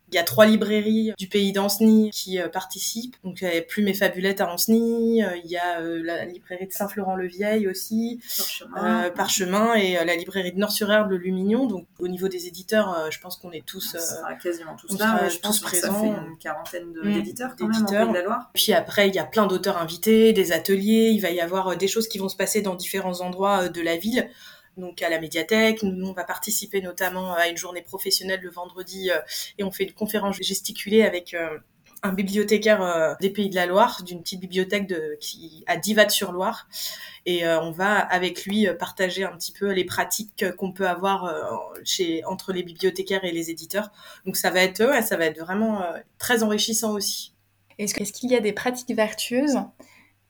Il 0.10 0.16
y 0.16 0.20
a 0.20 0.24
trois 0.24 0.46
librairies 0.46 1.12
du 1.18 1.28
pays 1.28 1.52
d'Anceny 1.52 2.12
qui 2.12 2.40
euh, 2.40 2.48
participent. 2.48 3.18
Donc, 3.26 3.42
il 3.42 3.54
y 3.54 3.58
a 3.58 3.62
Plume 3.62 3.90
et 3.90 3.94
Fabulette 3.94 4.40
à 4.40 4.50
Anceny. 4.50 5.22
Euh, 5.22 5.36
il 5.44 5.52
y 5.52 5.58
a 5.58 5.82
euh, 5.82 6.02
la 6.02 6.24
librairie 6.24 6.66
de 6.66 6.72
Saint-Florent-le-Vieil 6.72 7.68
aussi. 7.68 8.22
Parchemin. 8.38 9.10
Parchemin 9.10 9.74
et 9.74 10.06
la 10.06 10.16
librairie 10.16 10.54
de 10.54 10.60
Nord-sur-Herbe, 10.60 11.12
le 11.12 11.18
Lumignon. 11.18 11.66
Donc, 11.66 11.88
au 12.00 12.08
niveau 12.08 12.30
des 12.30 12.48
éditeurs, 12.48 13.12
je 13.12 13.20
pense 13.20 13.36
qu'on 13.36 13.52
est 13.52 13.66
tous... 13.66 13.98
quasiment 14.42 14.78
tous 14.78 14.98
là. 14.98 15.28
je 15.28 15.40
pense 15.40 15.60
présents. 15.60 15.94
Ça 15.94 16.00
fait 16.00 16.08
une 16.08 16.38
quarantaine 16.40 16.94
mmh. 17.04 17.14
d'éditeurs 17.14 17.56
quand 17.58 17.68
même 17.68 17.86
en 17.86 18.12
de 18.12 18.14
la 18.14 18.24
Loire. 18.24 18.52
Puis 18.54 18.72
après, 18.72 19.10
il 19.10 19.16
y 19.16 19.20
a 19.20 19.26
plein 19.26 19.46
d'auteurs 19.46 19.78
invités, 19.78 20.32
des 20.32 20.54
ateliers. 20.54 21.10
Il 21.14 21.20
va 21.20 21.32
y 21.32 21.42
avoir 21.42 21.76
des 21.76 21.88
choses 21.90 22.08
qui 22.08 22.18
vont 22.18 22.30
se 22.30 22.38
passer 22.38 22.62
dans 22.62 22.76
différents 22.76 23.20
endroits 23.20 23.68
de 23.68 23.82
la 23.82 23.98
ville 23.98 24.30
donc 24.78 25.02
à 25.02 25.10
la 25.10 25.20
médiathèque. 25.20 25.84
Nous, 25.84 26.08
on 26.08 26.14
va 26.14 26.24
participer 26.24 26.82
notamment 26.82 27.34
à 27.34 27.48
une 27.48 27.58
journée 27.58 27.82
professionnelle 27.82 28.42
le 28.42 28.50
vendredi 28.50 29.10
euh, 29.12 29.20
et 29.58 29.64
on 29.64 29.72
fait 29.72 29.84
une 29.84 29.94
conférence 29.94 30.38
gesticulée 30.38 31.04
avec 31.04 31.34
euh, 31.34 31.58
un 32.04 32.14
bibliothécaire 32.14 32.82
euh, 32.82 33.16
des 33.20 33.30
Pays 33.30 33.50
de 33.50 33.56
la 33.56 33.66
Loire, 33.66 34.04
d'une 34.04 34.22
petite 34.22 34.40
bibliothèque 34.40 34.88
de, 34.88 35.18
qui 35.20 35.64
à 35.68 35.78
Divat-sur-Loire. 35.78 36.68
Et 37.26 37.46
on 37.46 37.72
va 37.72 37.98
avec 37.98 38.46
lui 38.46 38.68
partager 38.80 39.26
un 39.26 39.36
petit 39.36 39.52
peu 39.52 39.74
les 39.74 39.84
pratiques 39.84 40.46
qu'on 40.56 40.72
peut 40.72 40.88
avoir 40.88 41.30
chez 41.84 42.24
entre 42.24 42.54
les 42.54 42.64
bibliothécaires 42.64 43.26
et 43.26 43.34
les 43.34 43.52
éditeurs. 43.52 43.92
Donc 44.26 44.38
ça 44.38 44.50
va 44.50 44.62
être, 44.62 45.04
ça 45.04 45.18
va 45.18 45.26
être 45.26 45.38
vraiment 45.38 45.84
très 46.20 46.42
enrichissant 46.42 46.94
aussi. 46.94 47.34
Est-ce 47.80 48.14
qu'il 48.14 48.32
y 48.32 48.36
a 48.38 48.40
des 48.40 48.54
pratiques 48.54 48.96
vertueuses 48.96 49.58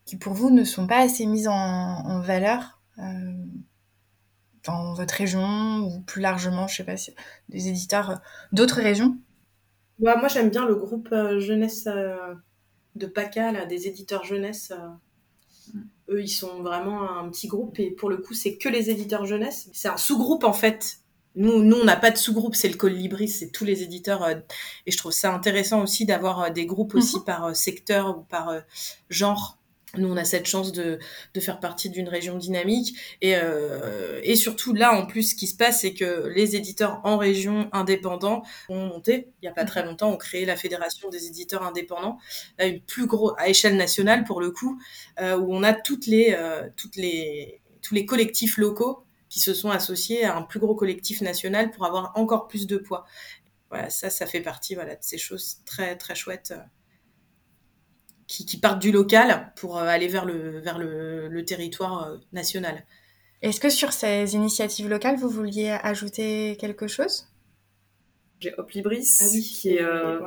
qui 0.05 0.15
pour 0.15 0.33
vous 0.33 0.49
ne 0.49 0.63
sont 0.63 0.87
pas 0.87 1.01
assez 1.01 1.27
mises 1.27 1.47
en 1.47 2.19
valeur 2.21 2.77
dans 4.67 4.93
votre 4.93 5.13
région 5.13 5.79
ou 5.79 6.01
plus 6.01 6.21
largement, 6.21 6.67
je 6.67 6.75
sais 6.75 6.83
pas, 6.83 6.97
si 6.97 7.13
des 7.49 7.69
éditeurs 7.69 8.09
euh, 8.11 8.15
d'autres 8.51 8.81
régions? 8.81 9.17
Bah, 9.99 10.15
Moi, 10.17 10.27
j'aime 10.27 10.49
bien 10.49 10.65
le 10.65 10.75
groupe 10.75 11.09
euh, 11.11 11.39
jeunesse 11.39 11.87
euh, 11.87 12.35
de 12.95 13.07
PACA, 13.07 13.51
là, 13.51 13.65
des 13.65 13.87
éditeurs 13.87 14.23
jeunesse. 14.23 14.71
eux, 16.09 16.21
ils 16.21 16.29
sont 16.29 16.61
vraiment 16.61 17.17
un 17.17 17.29
petit 17.29 17.47
groupe 17.47 17.79
et 17.79 17.91
pour 17.91 18.09
le 18.09 18.17
coup, 18.17 18.33
c'est 18.33 18.57
que 18.57 18.69
les 18.69 18.89
éditeurs 18.89 19.25
jeunesse. 19.25 19.69
C'est 19.73 19.89
un 19.89 19.97
sous-groupe 19.97 20.43
en 20.43 20.53
fait. 20.53 20.99
Nous, 21.35 21.61
nous 21.63 21.77
on 21.77 21.83
n'a 21.83 21.95
pas 21.95 22.09
de 22.09 22.17
sous-groupe, 22.17 22.55
c'est 22.55 22.69
le 22.69 22.75
Colibri, 22.75 23.27
c'est 23.27 23.51
tous 23.51 23.63
les 23.63 23.83
éditeurs. 23.83 24.27
et 24.27 24.91
je 24.91 24.97
trouve 24.97 25.11
ça 25.11 25.33
intéressant 25.33 25.83
aussi 25.83 26.05
d'avoir 26.05 26.51
des 26.51 26.65
groupes 26.65 26.95
aussi 26.95 27.17
mhm. 27.17 27.25
par 27.25 27.55
secteur 27.55 28.17
ou 28.17 28.21
par 28.23 28.51
genre 29.09 29.56
nous, 29.99 30.11
on 30.11 30.17
a 30.17 30.25
cette 30.25 30.45
chance 30.45 30.71
de, 30.71 30.99
de 31.33 31.39
faire 31.39 31.59
partie 31.59 31.89
d'une 31.89 32.09
région 32.09 32.37
dynamique. 32.37 32.97
Et, 33.21 33.35
euh, 33.35 34.19
et 34.23 34.35
surtout, 34.35 34.73
là, 34.73 34.93
en 34.93 35.05
plus, 35.05 35.31
ce 35.31 35.35
qui 35.35 35.47
se 35.47 35.55
passe, 35.55 35.81
c'est 35.81 35.93
que 35.93 36.27
les 36.35 36.55
éditeurs 36.55 37.01
en 37.03 37.17
région 37.17 37.69
indépendants 37.71 38.43
ont 38.69 38.85
monté, 38.85 39.29
il 39.41 39.45
n'y 39.45 39.49
a 39.49 39.53
pas 39.53 39.65
très 39.65 39.85
longtemps, 39.85 40.11
ont 40.11 40.17
créé 40.17 40.45
la 40.45 40.55
Fédération 40.55 41.09
des 41.09 41.27
éditeurs 41.27 41.63
indépendants, 41.63 42.17
là, 42.57 42.67
une 42.67 42.81
plus 42.81 43.07
grosse, 43.07 43.33
à 43.37 43.49
échelle 43.49 43.77
nationale 43.77 44.23
pour 44.23 44.41
le 44.41 44.51
coup, 44.51 44.79
euh, 45.19 45.37
où 45.37 45.53
on 45.53 45.63
a 45.63 45.73
toutes 45.73 46.07
les, 46.07 46.35
euh, 46.37 46.67
toutes 46.75 46.95
les, 46.95 47.61
tous 47.81 47.95
les 47.95 48.05
collectifs 48.05 48.57
locaux 48.57 49.03
qui 49.29 49.39
se 49.39 49.53
sont 49.53 49.69
associés 49.69 50.23
à 50.23 50.37
un 50.37 50.41
plus 50.41 50.59
gros 50.59 50.75
collectif 50.75 51.21
national 51.21 51.71
pour 51.71 51.85
avoir 51.85 52.13
encore 52.15 52.47
plus 52.47 52.65
de 52.67 52.77
poids. 52.77 53.05
Voilà, 53.69 53.89
ça, 53.89 54.09
ça 54.09 54.25
fait 54.25 54.41
partie 54.41 54.75
voilà, 54.75 54.95
de 54.95 55.01
ces 55.01 55.17
choses 55.17 55.57
très, 55.65 55.97
très 55.97 56.15
chouettes 56.15 56.53
qui, 58.27 58.59
partent 58.59 58.81
du 58.81 58.91
local 58.91 59.51
pour 59.55 59.77
euh, 59.77 59.85
aller 59.85 60.07
vers 60.07 60.25
le, 60.25 60.59
vers 60.59 60.77
le, 60.77 61.43
territoire 61.45 62.03
euh, 62.03 62.17
national. 62.33 62.85
Est-ce 63.41 63.59
que 63.59 63.69
sur 63.69 63.93
ces 63.93 64.35
initiatives 64.35 64.89
locales, 64.89 65.15
vous 65.17 65.29
vouliez 65.29 65.69
ajouter 65.69 66.57
quelque 66.59 66.87
chose? 66.87 67.27
J'ai 68.39 68.53
Hoplibris, 68.57 69.17
ah 69.21 69.25
oui, 69.31 69.41
qui 69.41 69.75
est... 69.75 69.81
Euh, 69.81 70.19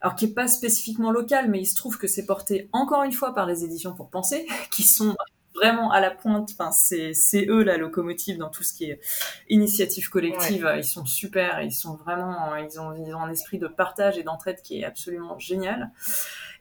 alors 0.00 0.14
qui 0.14 0.26
est 0.26 0.34
pas 0.34 0.46
spécifiquement 0.46 1.10
local, 1.10 1.50
mais 1.50 1.60
il 1.60 1.66
se 1.66 1.74
trouve 1.74 1.98
que 1.98 2.06
c'est 2.06 2.26
porté 2.26 2.68
encore 2.72 3.02
une 3.02 3.12
fois 3.12 3.34
par 3.34 3.46
les 3.46 3.64
éditions 3.64 3.94
pour 3.94 4.10
penser, 4.10 4.46
qui 4.70 4.82
sont 4.82 5.16
vraiment 5.56 5.90
à 5.90 6.00
la 6.00 6.10
pointe. 6.10 6.50
Enfin, 6.52 6.70
c'est, 6.70 7.12
c'est 7.12 7.46
eux 7.48 7.62
la 7.62 7.76
locomotive 7.76 8.38
dans 8.38 8.50
tout 8.50 8.62
ce 8.62 8.72
qui 8.72 8.90
est 8.90 9.00
initiative 9.48 10.08
collective. 10.10 10.70
Ils 10.76 10.84
sont 10.84 11.04
super. 11.04 11.62
Ils 11.62 11.72
sont 11.72 11.96
vraiment, 11.96 12.54
ils 12.56 12.78
ont, 12.80 12.92
ils 12.94 13.14
ont 13.14 13.20
un 13.20 13.30
esprit 13.30 13.58
de 13.58 13.66
partage 13.66 14.18
et 14.18 14.22
d'entraide 14.22 14.60
qui 14.62 14.80
est 14.80 14.84
absolument 14.84 15.38
génial. 15.38 15.90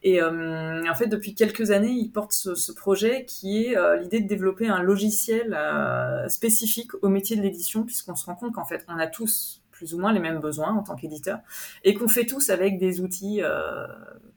Et 0.06 0.22
euh, 0.22 0.84
en 0.88 0.94
fait, 0.94 1.08
depuis 1.08 1.34
quelques 1.34 1.72
années, 1.72 1.92
ils 1.92 2.12
portent 2.12 2.32
ce, 2.32 2.72
projet 2.72 3.26
qui 3.26 3.66
est 3.66 3.76
euh, 3.76 3.98
l'idée 3.98 4.20
de 4.20 4.28
développer 4.28 4.68
un 4.68 4.84
logiciel 4.84 5.56
euh, 5.58 6.30
spécifique 6.30 6.92
au 7.02 7.10
métier 7.10 7.36
de 7.36 7.42
l'édition, 7.42 7.84
puisqu'on 7.84 8.16
se 8.16 8.26
rend 8.26 8.36
compte 8.36 8.54
qu'en 8.54 8.66
fait, 8.66 8.86
on 8.88 9.00
a 9.00 9.08
tous 9.08 9.64
plus 9.72 9.96
ou 9.96 10.00
moins 10.00 10.14
les 10.14 10.20
mêmes 10.20 10.40
besoins 10.40 10.74
en 10.74 10.84
tant 10.84 10.96
qu'éditeur 10.96 11.40
et 11.84 11.96
qu'on 11.96 12.08
fait 12.08 12.26
tous 12.26 12.50
avec 12.50 12.78
des 12.78 13.02
outils 13.02 13.42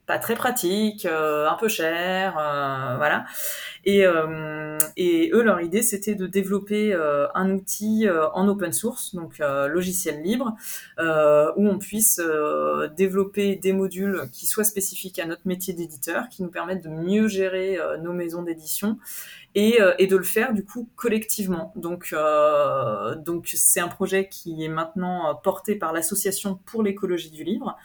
pas 0.09 0.18
très 0.18 0.35
pratiques, 0.35 1.07
un 1.07 1.57
peu 1.61 1.68
chers, 1.68 2.33
voilà. 2.33 3.27
Et, 3.85 4.05
et, 4.97 5.31
eux, 5.33 5.42
leur 5.42 5.61
idée, 5.61 5.83
c'était 5.83 6.14
de 6.14 6.27
développer 6.27 6.94
un 7.35 7.51
outil 7.53 8.07
en 8.33 8.49
open 8.49 8.73
source, 8.73 9.14
donc 9.14 9.38
logiciel 9.38 10.23
libre, 10.23 10.57
où 10.99 11.68
on 11.68 11.79
puisse 11.79 12.21
développer 12.97 13.57
des 13.57 13.73
modules 13.73 14.23
qui 14.33 14.47
soient 14.47 14.64
spécifiques 14.64 15.18
à 15.18 15.27
notre 15.27 15.42
métier 15.47 15.75
d'éditeur, 15.75 16.29
qui 16.31 16.42
nous 16.42 16.51
permettent 16.51 16.83
de 16.83 16.88
mieux 16.88 17.29
gérer 17.29 17.79
nos 18.03 18.12
maisons 18.12 18.42
d'édition 18.42 18.99
et, 19.55 20.07
de 20.07 20.16
le 20.16 20.25
faire 20.25 20.53
du 20.53 20.64
coup 20.64 20.88
collectivement. 20.97 21.73
Donc, 21.77 22.11
euh, 22.12 23.14
donc 23.16 23.51
c'est 23.55 23.81
un 23.81 23.88
projet 23.88 24.29
qui 24.29 24.64
est 24.64 24.68
maintenant 24.68 25.35
porté 25.42 25.75
par 25.75 25.92
l'association 25.92 26.59
pour 26.66 26.83
l'écologie 26.83 27.31
du 27.31 27.44
livre 27.44 27.77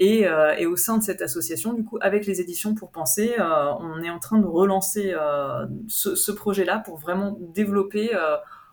euh, 0.00 0.54
et, 0.58 0.66
au 0.66 0.76
sein 0.76 0.98
de 0.98 1.02
cette 1.02 1.22
association, 1.22 1.69
du 1.74 1.84
coup, 1.84 1.98
avec 2.00 2.26
les 2.26 2.40
éditions 2.40 2.74
pour 2.74 2.90
penser, 2.90 3.34
euh, 3.38 3.72
on 3.80 4.02
est 4.02 4.10
en 4.10 4.18
train 4.18 4.38
de 4.38 4.46
relancer 4.46 5.14
ce, 5.88 6.14
ce 6.14 6.32
projet-là 6.32 6.78
pour 6.78 6.98
vraiment 6.98 7.36
développer 7.40 8.10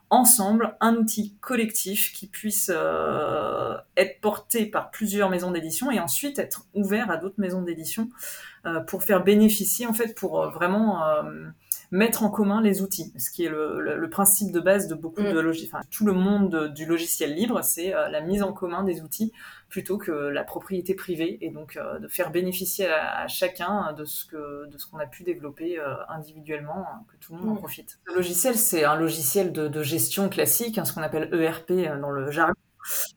ensemble 0.10 0.76
un 0.80 0.96
outil 0.96 1.36
collectif 1.42 2.14
qui 2.14 2.28
puisse 2.28 2.72
euh, 2.74 3.76
être 3.98 4.22
porté 4.22 4.66
par 4.66 4.90
plusieurs 4.90 5.30
maisons 5.30 5.52
d'édition 5.52 5.92
et 5.92 6.00
ensuite 6.00 6.40
être 6.40 6.66
ouvert 6.74 7.12
à 7.12 7.18
d'autres 7.18 7.40
maisons 7.40 7.62
d'édition 7.62 8.10
euh, 8.66 8.80
pour 8.80 9.04
faire 9.04 9.24
bénéficier 9.24 9.86
en 9.86 9.94
fait 9.94 10.16
pour 10.16 10.42
euh, 10.42 10.50
vraiment 10.50 11.04
mettre 11.92 12.24
en 12.24 12.30
commun 12.30 12.62
les 12.62 12.82
outils, 12.82 13.14
ce 13.18 13.32
qui 13.32 13.46
est 13.46 13.50
le, 13.50 13.80
le, 13.80 14.10
principe 14.10 14.52
de 14.52 14.60
base 14.60 14.88
de 14.88 14.96
beaucoup 14.96 15.22
mm. 15.22 15.34
de 15.34 15.40
logiciels. 15.40 15.70
Enfin, 15.74 15.86
tout 15.90 16.06
le 16.06 16.14
monde 16.14 16.74
du 16.74 16.86
logiciel 16.86 17.34
libre, 17.34 17.64
c'est 17.64 17.92
la 17.92 18.22
mise 18.22 18.44
en 18.44 18.54
commun 18.54 18.84
des 18.84 19.02
outils 19.02 19.32
plutôt 19.70 19.98
que 19.98 20.12
la 20.12 20.44
propriété 20.44 20.96
privée 20.96 21.38
et 21.42 21.50
donc 21.50 21.76
euh, 21.76 22.00
de 22.00 22.08
faire 22.08 22.32
bénéficier 22.32 22.88
à, 22.88 23.28
chacun 23.28 23.94
de 23.94 24.06
ce 24.06 24.26
que 24.26 24.68
de 24.68 24.78
ce 24.78 24.88
qu'on 24.88 24.98
a 24.98 25.06
pu 25.06 25.24
développer 25.24 25.80
euh, 25.80 25.96
individuellement, 26.10 26.86
hein, 26.88 27.04
que 27.12 27.18
tout 27.18 27.34
le 27.34 27.40
monde 27.40 27.58
en 27.58 27.60
profite. 27.60 28.00
Le 28.06 28.16
logiciel, 28.16 28.56
c'est 28.56 28.86
un 28.86 28.96
logiciel 28.96 29.52
de, 29.52 29.68
de 29.68 29.84
gestion 29.84 30.30
classique, 30.30 30.78
hein, 30.78 30.86
ce 30.86 30.94
qu'on 30.94 31.02
appelle 31.02 31.30
ERP 31.34 31.72
euh, 31.72 32.00
dans 32.00 32.12
le 32.12 32.32
jargon. 32.32 32.54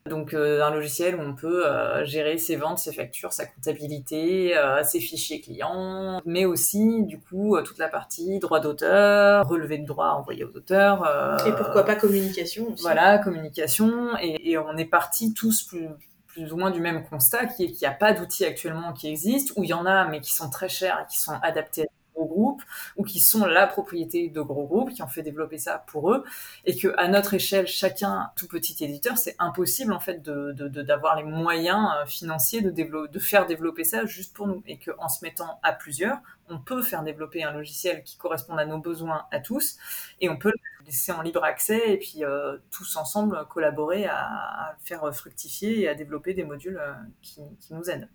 Donc 0.07 0.35
un 0.35 0.71
logiciel 0.71 1.17
où 1.17 1.21
on 1.21 1.35
peut 1.35 1.65
gérer 2.05 2.39
ses 2.39 2.57
ventes, 2.57 2.79
ses 2.79 2.93
factures, 2.93 3.33
sa 3.33 3.47
comptabilité, 3.47 4.55
ses 4.83 5.01
fichiers 5.01 5.41
clients, 5.41 6.21
mais 6.25 6.45
aussi 6.45 7.05
du 7.05 7.21
coup 7.21 7.57
toute 7.63 7.79
la 7.79 7.89
partie 7.89 8.39
droit 8.39 8.61
d'auteur, 8.61 9.47
relevé 9.49 9.79
de 9.79 9.87
droit 9.87 10.09
envoyé 10.09 10.45
aux 10.45 10.57
auteurs. 10.57 11.05
et 11.47 11.53
pourquoi 11.53 11.85
pas 11.85 11.95
communication 11.95 12.73
aussi. 12.73 12.83
Voilà, 12.83 13.19
communication. 13.19 14.17
Et, 14.21 14.51
et 14.51 14.59
on 14.59 14.77
est 14.77 14.85
parti 14.85 15.35
tous 15.35 15.63
plus, 15.63 15.89
plus 16.27 16.53
ou 16.53 16.57
moins 16.57 16.71
du 16.71 16.81
même 16.81 17.05
constat, 17.05 17.47
qui 17.47 17.65
est 17.65 17.67
qu'il 17.69 17.87
n'y 17.87 17.93
a 17.93 17.97
pas 17.97 18.13
d'outils 18.13 18.45
actuellement 18.45 18.93
qui 18.93 19.09
existent, 19.09 19.55
ou 19.57 19.65
il 19.65 19.71
y 19.71 19.75
en 19.75 19.87
a, 19.87 20.07
mais 20.07 20.21
qui 20.21 20.33
sont 20.33 20.51
très 20.51 20.69
chers 20.69 20.99
et 21.01 21.07
qui 21.11 21.19
sont 21.19 21.35
adaptés 21.43 21.83
à 21.83 21.87
gros 22.27 22.59
ou 22.97 23.05
qui 23.05 23.21
sont 23.21 23.47
la 23.47 23.67
propriété 23.67 24.29
de 24.29 24.41
gros 24.41 24.67
groupes, 24.67 24.93
qui 24.93 25.03
ont 25.03 25.09
fait 25.09 25.23
développer 25.23 25.59
ça 25.59 25.85
pour 25.87 26.13
eux, 26.13 26.25
et 26.65 26.77
que 26.77 26.89
à 26.97 27.09
notre 27.09 27.35
échelle, 27.35 27.67
chacun, 27.67 28.31
tout 28.37 28.49
petit 28.49 28.83
éditeur, 28.85 29.19
c'est 29.19 29.37
impossible 29.39 29.93
en 29.93 30.01
fait 30.01 30.23
de, 30.23 30.53
d'avoir 30.69 31.17
les 31.17 31.25
moyens 31.25 31.89
euh, 31.97 32.07
financiers 32.07 32.63
de, 32.63 33.19
faire 33.19 33.47
développer 33.47 33.85
ça 33.85 34.07
juste 34.07 34.35
pour 34.35 34.47
nous, 34.47 34.63
et 34.67 34.79
qu'en 34.79 35.09
se 35.09 35.25
mettant 35.25 35.59
à 35.63 35.73
plusieurs, 35.73 36.19
on 36.49 36.59
peut 36.59 36.83
faire 36.83 37.03
développer 37.03 37.45
un 37.45 37.53
logiciel 37.53 38.03
qui 38.03 38.17
corresponde 38.17 38.59
à 38.59 38.67
nos 38.67 38.79
besoins 38.79 39.27
à 39.31 39.41
tous, 39.41 39.77
et 40.21 40.29
on 40.29 40.37
peut 40.37 40.53
laisser 40.85 41.13
en 41.13 41.23
libre 41.23 41.45
accès 41.45 41.93
et 41.93 41.99
puis 41.99 42.23
tous 42.71 42.97
ensemble 42.97 43.47
collaborer 43.49 44.07
à, 44.07 44.77
faire 44.83 45.15
fructifier 45.15 45.83
et 45.83 45.89
à 45.89 45.95
développer 45.95 46.35
des 46.35 46.45
modules 46.45 46.81
qui, 47.23 47.41
qui 47.61 47.75
nous 47.75 47.89
aident 47.91 48.09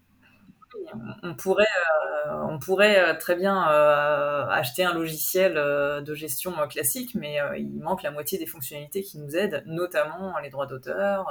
on 1.23 1.35
pourrait, 1.35 1.65
euh, 2.27 2.41
on 2.49 2.59
pourrait 2.59 2.99
euh, 2.99 3.17
très 3.17 3.35
bien 3.35 3.69
euh, 3.69 4.47
acheter 4.47 4.83
un 4.83 4.93
logiciel 4.93 5.53
de 5.55 6.13
gestion 6.13 6.53
classique, 6.67 7.15
mais 7.15 7.37
il 7.57 7.79
manque 7.79 8.03
la 8.03 8.11
moitié 8.11 8.37
des 8.37 8.45
fonctionnalités 8.45 9.03
qui 9.03 9.17
nous 9.19 9.35
aident, 9.35 9.63
notamment 9.65 10.37
les 10.39 10.49
droits 10.49 10.67
d'auteur, 10.67 11.27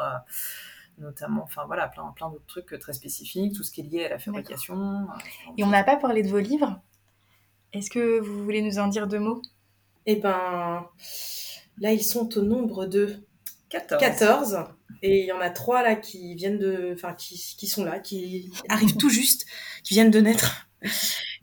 notamment, 0.98 1.42
enfin 1.42 1.64
voilà, 1.66 1.88
plein, 1.88 2.12
plein 2.14 2.30
d'autres 2.30 2.46
trucs 2.46 2.78
très 2.78 2.92
spécifiques, 2.92 3.54
tout 3.54 3.62
ce 3.62 3.72
qui 3.72 3.80
est 3.80 3.84
lié 3.84 4.04
à 4.06 4.08
la 4.10 4.18
fabrication. 4.18 5.06
Et 5.56 5.64
on 5.64 5.68
n'a 5.68 5.84
pas 5.84 5.96
parlé 5.96 6.22
de 6.22 6.28
vos 6.28 6.38
livres. 6.38 6.80
Est-ce 7.72 7.90
que 7.90 8.20
vous 8.20 8.44
voulez 8.44 8.62
nous 8.62 8.78
en 8.78 8.86
dire 8.86 9.08
deux 9.08 9.18
mots? 9.18 9.42
Eh 10.06 10.16
ben, 10.16 10.86
là, 11.78 11.92
ils 11.92 12.04
sont 12.04 12.36
au 12.38 12.42
nombre 12.42 12.86
de 12.86 13.16
14. 13.74 14.00
14. 14.00 14.58
Et 15.02 15.20
il 15.20 15.26
y 15.26 15.32
en 15.32 15.40
a 15.40 15.50
trois 15.50 15.82
là 15.82 15.96
qui 15.96 16.34
viennent 16.34 16.58
de, 16.58 16.92
enfin 16.94 17.12
qui, 17.12 17.36
qui 17.58 17.66
sont 17.66 17.84
là, 17.84 17.98
qui 17.98 18.50
arrivent 18.68 18.96
tout 18.96 19.10
juste, 19.10 19.46
qui 19.82 19.94
viennent 19.94 20.10
de 20.10 20.20
naître. 20.20 20.68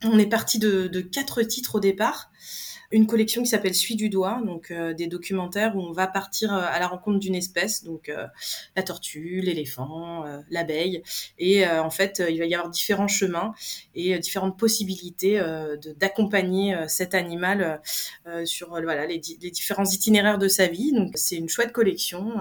On 0.04 0.18
est 0.18 0.28
parti 0.28 0.58
de, 0.58 0.88
de 0.88 1.02
quatre 1.02 1.44
titres 1.44 1.76
au 1.76 1.80
départ 1.80 2.32
une 2.92 3.08
collection 3.08 3.42
qui 3.42 3.50
s'appelle 3.50 3.74
Suis 3.74 3.96
du 3.96 4.10
doigt, 4.10 4.42
donc 4.46 4.72
euh, 4.72 4.94
des 4.94 5.08
documentaires 5.08 5.76
où 5.76 5.82
on 5.82 5.92
va 5.92 6.08
partir 6.08 6.54
euh, 6.54 6.62
à 6.62 6.80
la 6.80 6.88
rencontre 6.88 7.20
d'une 7.20 7.36
espèce, 7.36 7.84
donc 7.84 8.10
euh, 8.10 8.28
la 8.76 8.84
tortue, 8.84 9.42
l'éléphant, 9.42 10.26
l'abeille, 10.50 11.04
et 11.40 11.68
en 11.68 11.90
fait 11.90 12.22
il 12.28 12.40
va 12.40 12.46
y 12.46 12.54
avoir 12.54 12.70
différents 12.70 13.08
chemins 13.08 13.54
et 13.96 14.18
différentes 14.20 14.58
possibilités 14.58 15.42
d'accompagner 15.98 16.76
cet 16.88 17.16
animal 17.16 17.82
sur 18.46 18.70
voilà 18.70 19.06
les, 19.06 19.22
les, 19.42 19.52
différents 19.52 19.86
itinéraires 19.86 20.38
de 20.38 20.48
sa 20.48 20.68
vie. 20.68 20.92
Donc 20.94 21.12
c'est 21.16 21.36
une 21.36 21.50
chouette 21.50 21.72
collection 21.72 22.34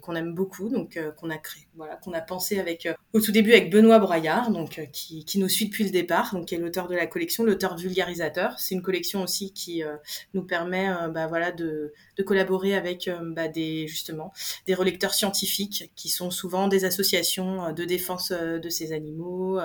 qu'on 0.00 0.14
aime 0.14 0.34
beaucoup, 0.34 0.68
donc 0.68 0.98
qu'on 1.18 1.30
a 1.30 1.38
créé, 1.38 1.66
voilà 1.76 1.96
qu'on 1.96 2.12
a 2.12 2.20
pensé 2.20 2.58
avec 2.58 2.88
au 3.12 3.20
tout 3.20 3.32
début 3.32 3.52
avec 3.52 3.70
Benoît 3.70 3.98
Broyard, 3.98 4.50
donc 4.50 4.88
qui, 4.92 5.24
qui 5.24 5.38
nous 5.38 5.48
suit 5.48 5.66
depuis 5.66 5.84
le 5.84 5.90
départ, 5.90 6.34
donc 6.34 6.46
qui 6.46 6.54
est 6.54 6.58
l'auteur 6.58 6.88
de 6.88 6.94
la 6.94 7.06
collection, 7.06 7.44
l'auteur 7.44 7.76
vulgarisateur. 7.76 8.58
C'est 8.58 8.74
une 8.74 8.82
collection 8.82 9.22
aussi 9.22 9.41
qui 9.50 9.82
euh, 9.82 9.96
nous 10.34 10.42
permet 10.42 10.88
euh, 10.88 11.08
bah, 11.08 11.26
voilà, 11.26 11.52
de, 11.52 11.92
de, 12.16 12.22
collaborer 12.22 12.74
avec 12.74 13.08
euh, 13.08 13.18
bah, 13.22 13.48
des, 13.48 13.88
justement, 13.88 14.32
des 14.66 14.74
relecteurs 14.74 15.14
scientifiques 15.14 15.90
qui 15.96 16.08
sont 16.08 16.30
souvent 16.30 16.68
des 16.68 16.84
associations 16.84 17.72
de 17.72 17.84
défense 17.84 18.32
de 18.32 18.68
ces 18.68 18.92
animaux 18.92 19.60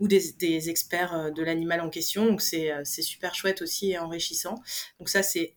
ou 0.00 0.08
des, 0.08 0.70
experts 0.70 1.32
de 1.32 1.42
l'animal 1.42 1.80
en 1.80 1.90
question. 1.90 2.26
Donc 2.26 2.40
c'est 2.40 2.84
super 2.84 3.34
chouette 3.34 3.62
aussi 3.62 3.92
et 3.92 3.98
enrichissant. 3.98 4.54
Donc 4.98 5.08
ça 5.08 5.22
c'est 5.22 5.55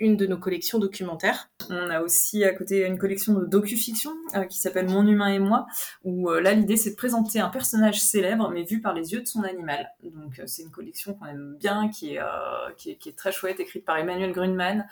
une 0.00 0.16
de 0.16 0.26
nos 0.26 0.38
collections 0.38 0.78
documentaires. 0.78 1.50
On 1.70 1.90
a 1.90 2.00
aussi 2.00 2.44
à 2.44 2.52
côté 2.52 2.86
une 2.86 2.98
collection 2.98 3.34
de 3.34 3.44
docu-fiction 3.44 4.12
euh, 4.34 4.44
qui 4.44 4.58
s'appelle 4.58 4.88
Mon 4.88 5.06
humain 5.06 5.28
et 5.28 5.38
moi, 5.38 5.66
où 6.04 6.30
euh, 6.30 6.40
là 6.40 6.54
l'idée 6.54 6.76
c'est 6.76 6.90
de 6.90 6.96
présenter 6.96 7.40
un 7.40 7.48
personnage 7.48 8.00
célèbre 8.00 8.50
mais 8.50 8.62
vu 8.62 8.80
par 8.80 8.94
les 8.94 9.12
yeux 9.12 9.20
de 9.20 9.26
son 9.26 9.42
animal. 9.42 9.90
Donc 10.02 10.38
euh, 10.38 10.44
c'est 10.46 10.62
une 10.62 10.70
collection 10.70 11.14
qu'on 11.14 11.26
aime 11.26 11.56
bien, 11.58 11.88
qui 11.88 12.16
est, 12.16 13.16
très 13.16 13.32
chouette, 13.32 13.60
écrite 13.60 13.84
par 13.84 13.96
Emmanuel 13.98 14.32
Grunman, 14.32 14.86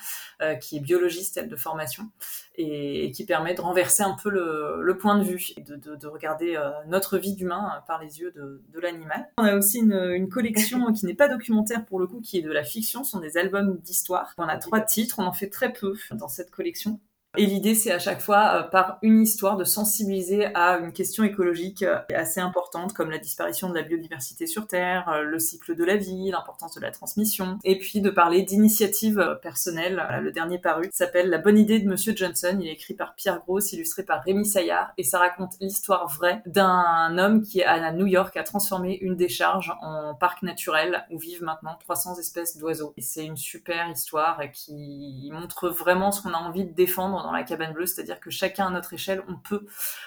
qui 0.60 0.76
est 0.76 0.80
biologiste 0.80 1.38
de 1.38 1.56
formation 1.56 2.10
et, 2.56 3.10
qui 3.12 3.24
permet 3.24 3.54
de 3.54 3.60
renverser 3.60 4.02
un 4.02 4.16
peu 4.22 4.30
le, 4.30 4.96
point 4.98 5.18
de 5.18 5.24
vue, 5.24 5.48
et 5.56 5.62
de, 5.62 5.76
de, 5.76 5.96
de 5.96 6.06
regarder 6.06 6.58
notre 6.88 7.18
vie 7.18 7.34
d'humain 7.34 7.82
par 7.86 8.02
les 8.02 8.20
yeux 8.20 8.32
de, 8.32 8.62
de 8.72 8.80
l'animal. 8.80 9.28
On 9.38 9.44
a 9.44 9.54
aussi 9.56 9.78
une, 9.78 9.92
une 9.92 10.28
collection 10.28 10.92
qui 10.92 11.06
n'est 11.06 11.14
pas 11.14 11.28
documentaire 11.28 11.84
pour 11.84 11.98
le 11.98 12.06
coup, 12.06 12.20
qui 12.20 12.38
est 12.38 12.42
de 12.42 12.52
la 12.52 12.64
fiction, 12.64 13.04
ce 13.04 13.12
sont 13.12 13.20
des 13.20 13.36
albums 13.36 13.78
d'histoire. 13.78 14.34
On 14.38 14.44
a 14.44 14.56
trois 14.56 14.80
titres, 14.80 15.18
on 15.18 15.24
en 15.24 15.32
fait 15.32 15.48
très 15.48 15.72
peu 15.72 15.94
dans 16.12 16.28
cette 16.28 16.50
collection. 16.50 17.00
Et 17.38 17.44
l'idée, 17.44 17.74
c'est 17.74 17.92
à 17.92 17.98
chaque 17.98 18.22
fois, 18.22 18.54
euh, 18.54 18.62
par 18.62 18.98
une 19.02 19.20
histoire, 19.20 19.56
de 19.58 19.64
sensibiliser 19.64 20.46
à 20.54 20.78
une 20.78 20.92
question 20.92 21.22
écologique 21.22 21.82
euh, 21.82 21.98
assez 22.14 22.40
importante, 22.40 22.94
comme 22.94 23.10
la 23.10 23.18
disparition 23.18 23.68
de 23.68 23.74
la 23.74 23.82
biodiversité 23.82 24.46
sur 24.46 24.66
Terre, 24.66 25.08
euh, 25.10 25.22
le 25.22 25.38
cycle 25.38 25.74
de 25.74 25.84
la 25.84 25.96
vie, 25.96 26.30
l'importance 26.30 26.74
de 26.74 26.80
la 26.80 26.90
transmission, 26.90 27.58
et 27.62 27.78
puis 27.78 28.00
de 28.00 28.08
parler 28.08 28.42
d'initiatives 28.42 29.38
personnelles. 29.42 30.02
Le 30.22 30.32
dernier 30.32 30.58
paru 30.58 30.88
s'appelle 30.92 31.28
La 31.28 31.38
bonne 31.38 31.58
idée 31.58 31.78
de 31.78 31.88
Monsieur 31.88 32.16
Johnson. 32.16 32.56
Il 32.58 32.68
est 32.68 32.72
écrit 32.72 32.94
par 32.94 33.14
Pierre 33.14 33.40
Gross, 33.46 33.72
illustré 33.72 34.02
par 34.02 34.22
Rémi 34.22 34.46
Saillard, 34.46 34.92
et 34.96 35.04
ça 35.04 35.18
raconte 35.18 35.56
l'histoire 35.60 36.08
vraie 36.08 36.42
d'un 36.46 37.18
homme 37.18 37.42
qui, 37.42 37.62
à 37.62 37.92
New 37.92 38.06
York, 38.06 38.36
a 38.36 38.44
transformé 38.44 38.98
une 39.02 39.16
décharge 39.16 39.74
en 39.82 40.14
parc 40.14 40.42
naturel 40.42 41.04
où 41.10 41.18
vivent 41.18 41.42
maintenant 41.42 41.76
300 41.80 42.18
espèces 42.18 42.56
d'oiseaux. 42.56 42.94
Et 42.96 43.02
c'est 43.02 43.26
une 43.26 43.36
super 43.36 43.90
histoire 43.90 44.40
qui 44.52 45.30
montre 45.32 45.68
vraiment 45.68 46.12
ce 46.12 46.22
qu'on 46.22 46.32
a 46.32 46.38
envie 46.38 46.64
de 46.64 46.72
défendre 46.72 47.25
dans 47.26 47.32
la 47.32 47.42
cabane 47.42 47.72
bleue, 47.72 47.86
c'est-à-dire 47.86 48.20
que 48.20 48.30
chacun 48.30 48.68
à 48.68 48.70
notre 48.70 48.94
échelle, 48.94 49.22
on 49.28 49.36
peut 49.36 49.66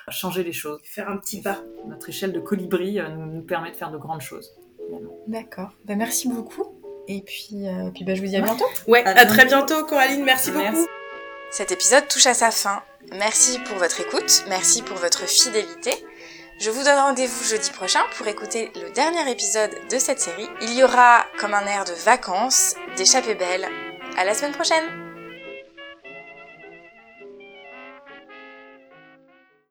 changer 0.10 0.44
les 0.44 0.54
choses. 0.54 0.80
Faire 0.84 1.10
un 1.10 1.18
petit 1.18 1.42
pas. 1.42 1.60
Notre 1.88 2.10
échelle 2.10 2.34
de 2.34 2.40
colibri 2.40 3.00
euh, 3.00 3.10
nous, 3.10 3.42
permet 3.42 3.72
de 3.72 3.76
faire 3.76 3.92
de 3.92 3.98
grandes 3.98 4.22
choses. 4.22 4.52
D'accord. 5.28 5.72
Bah, 5.86 5.96
merci 5.96 6.28
beaucoup. 6.28 6.64
Et 7.08 7.22
puis, 7.22 7.68
euh, 7.68 7.90
puis 7.94 8.04
bah, 8.04 8.16
je 8.16 8.22
vous 8.22 8.28
dis 8.28 8.38
à 8.38 8.42
bientôt. 8.42 8.66
Ouais, 8.88 9.04
à, 9.06 9.26
très 9.26 9.46
bientôt, 9.46 9.86
Coraline. 9.86 10.24
Merci, 10.24 10.52
merci 10.52 10.72
beaucoup. 10.72 10.88
Cet 11.52 11.72
épisode 11.72 12.08
touche 12.08 12.28
à 12.28 12.34
sa 12.34 12.52
fin. 12.52 12.82
Merci 13.12 13.60
pour 13.60 13.78
votre 13.78 14.00
écoute. 14.00 14.46
Merci 14.48 14.84
pour 14.84 14.98
votre 14.98 15.28
fidélité. 15.28 15.92
Je 16.60 16.70
vous 16.70 16.84
donne 16.84 17.00
rendez-vous 17.00 17.44
jeudi 17.46 17.72
prochain 17.72 18.02
pour 18.18 18.28
écouter 18.28 18.72
le 18.76 18.92
dernier 18.92 19.32
épisode 19.32 19.72
de 19.90 19.98
cette 19.98 20.20
série. 20.20 20.48
Il 20.62 20.74
y 20.74 20.84
aura 20.84 21.26
comme 21.40 21.54
un 21.54 21.66
air 21.66 21.86
de 21.86 21.94
vacances, 22.04 22.76
d'échappée 22.98 23.36
belle. 23.36 23.68
À 24.18 24.26
la 24.26 24.34
semaine 24.34 24.52
prochaine! 24.52 25.09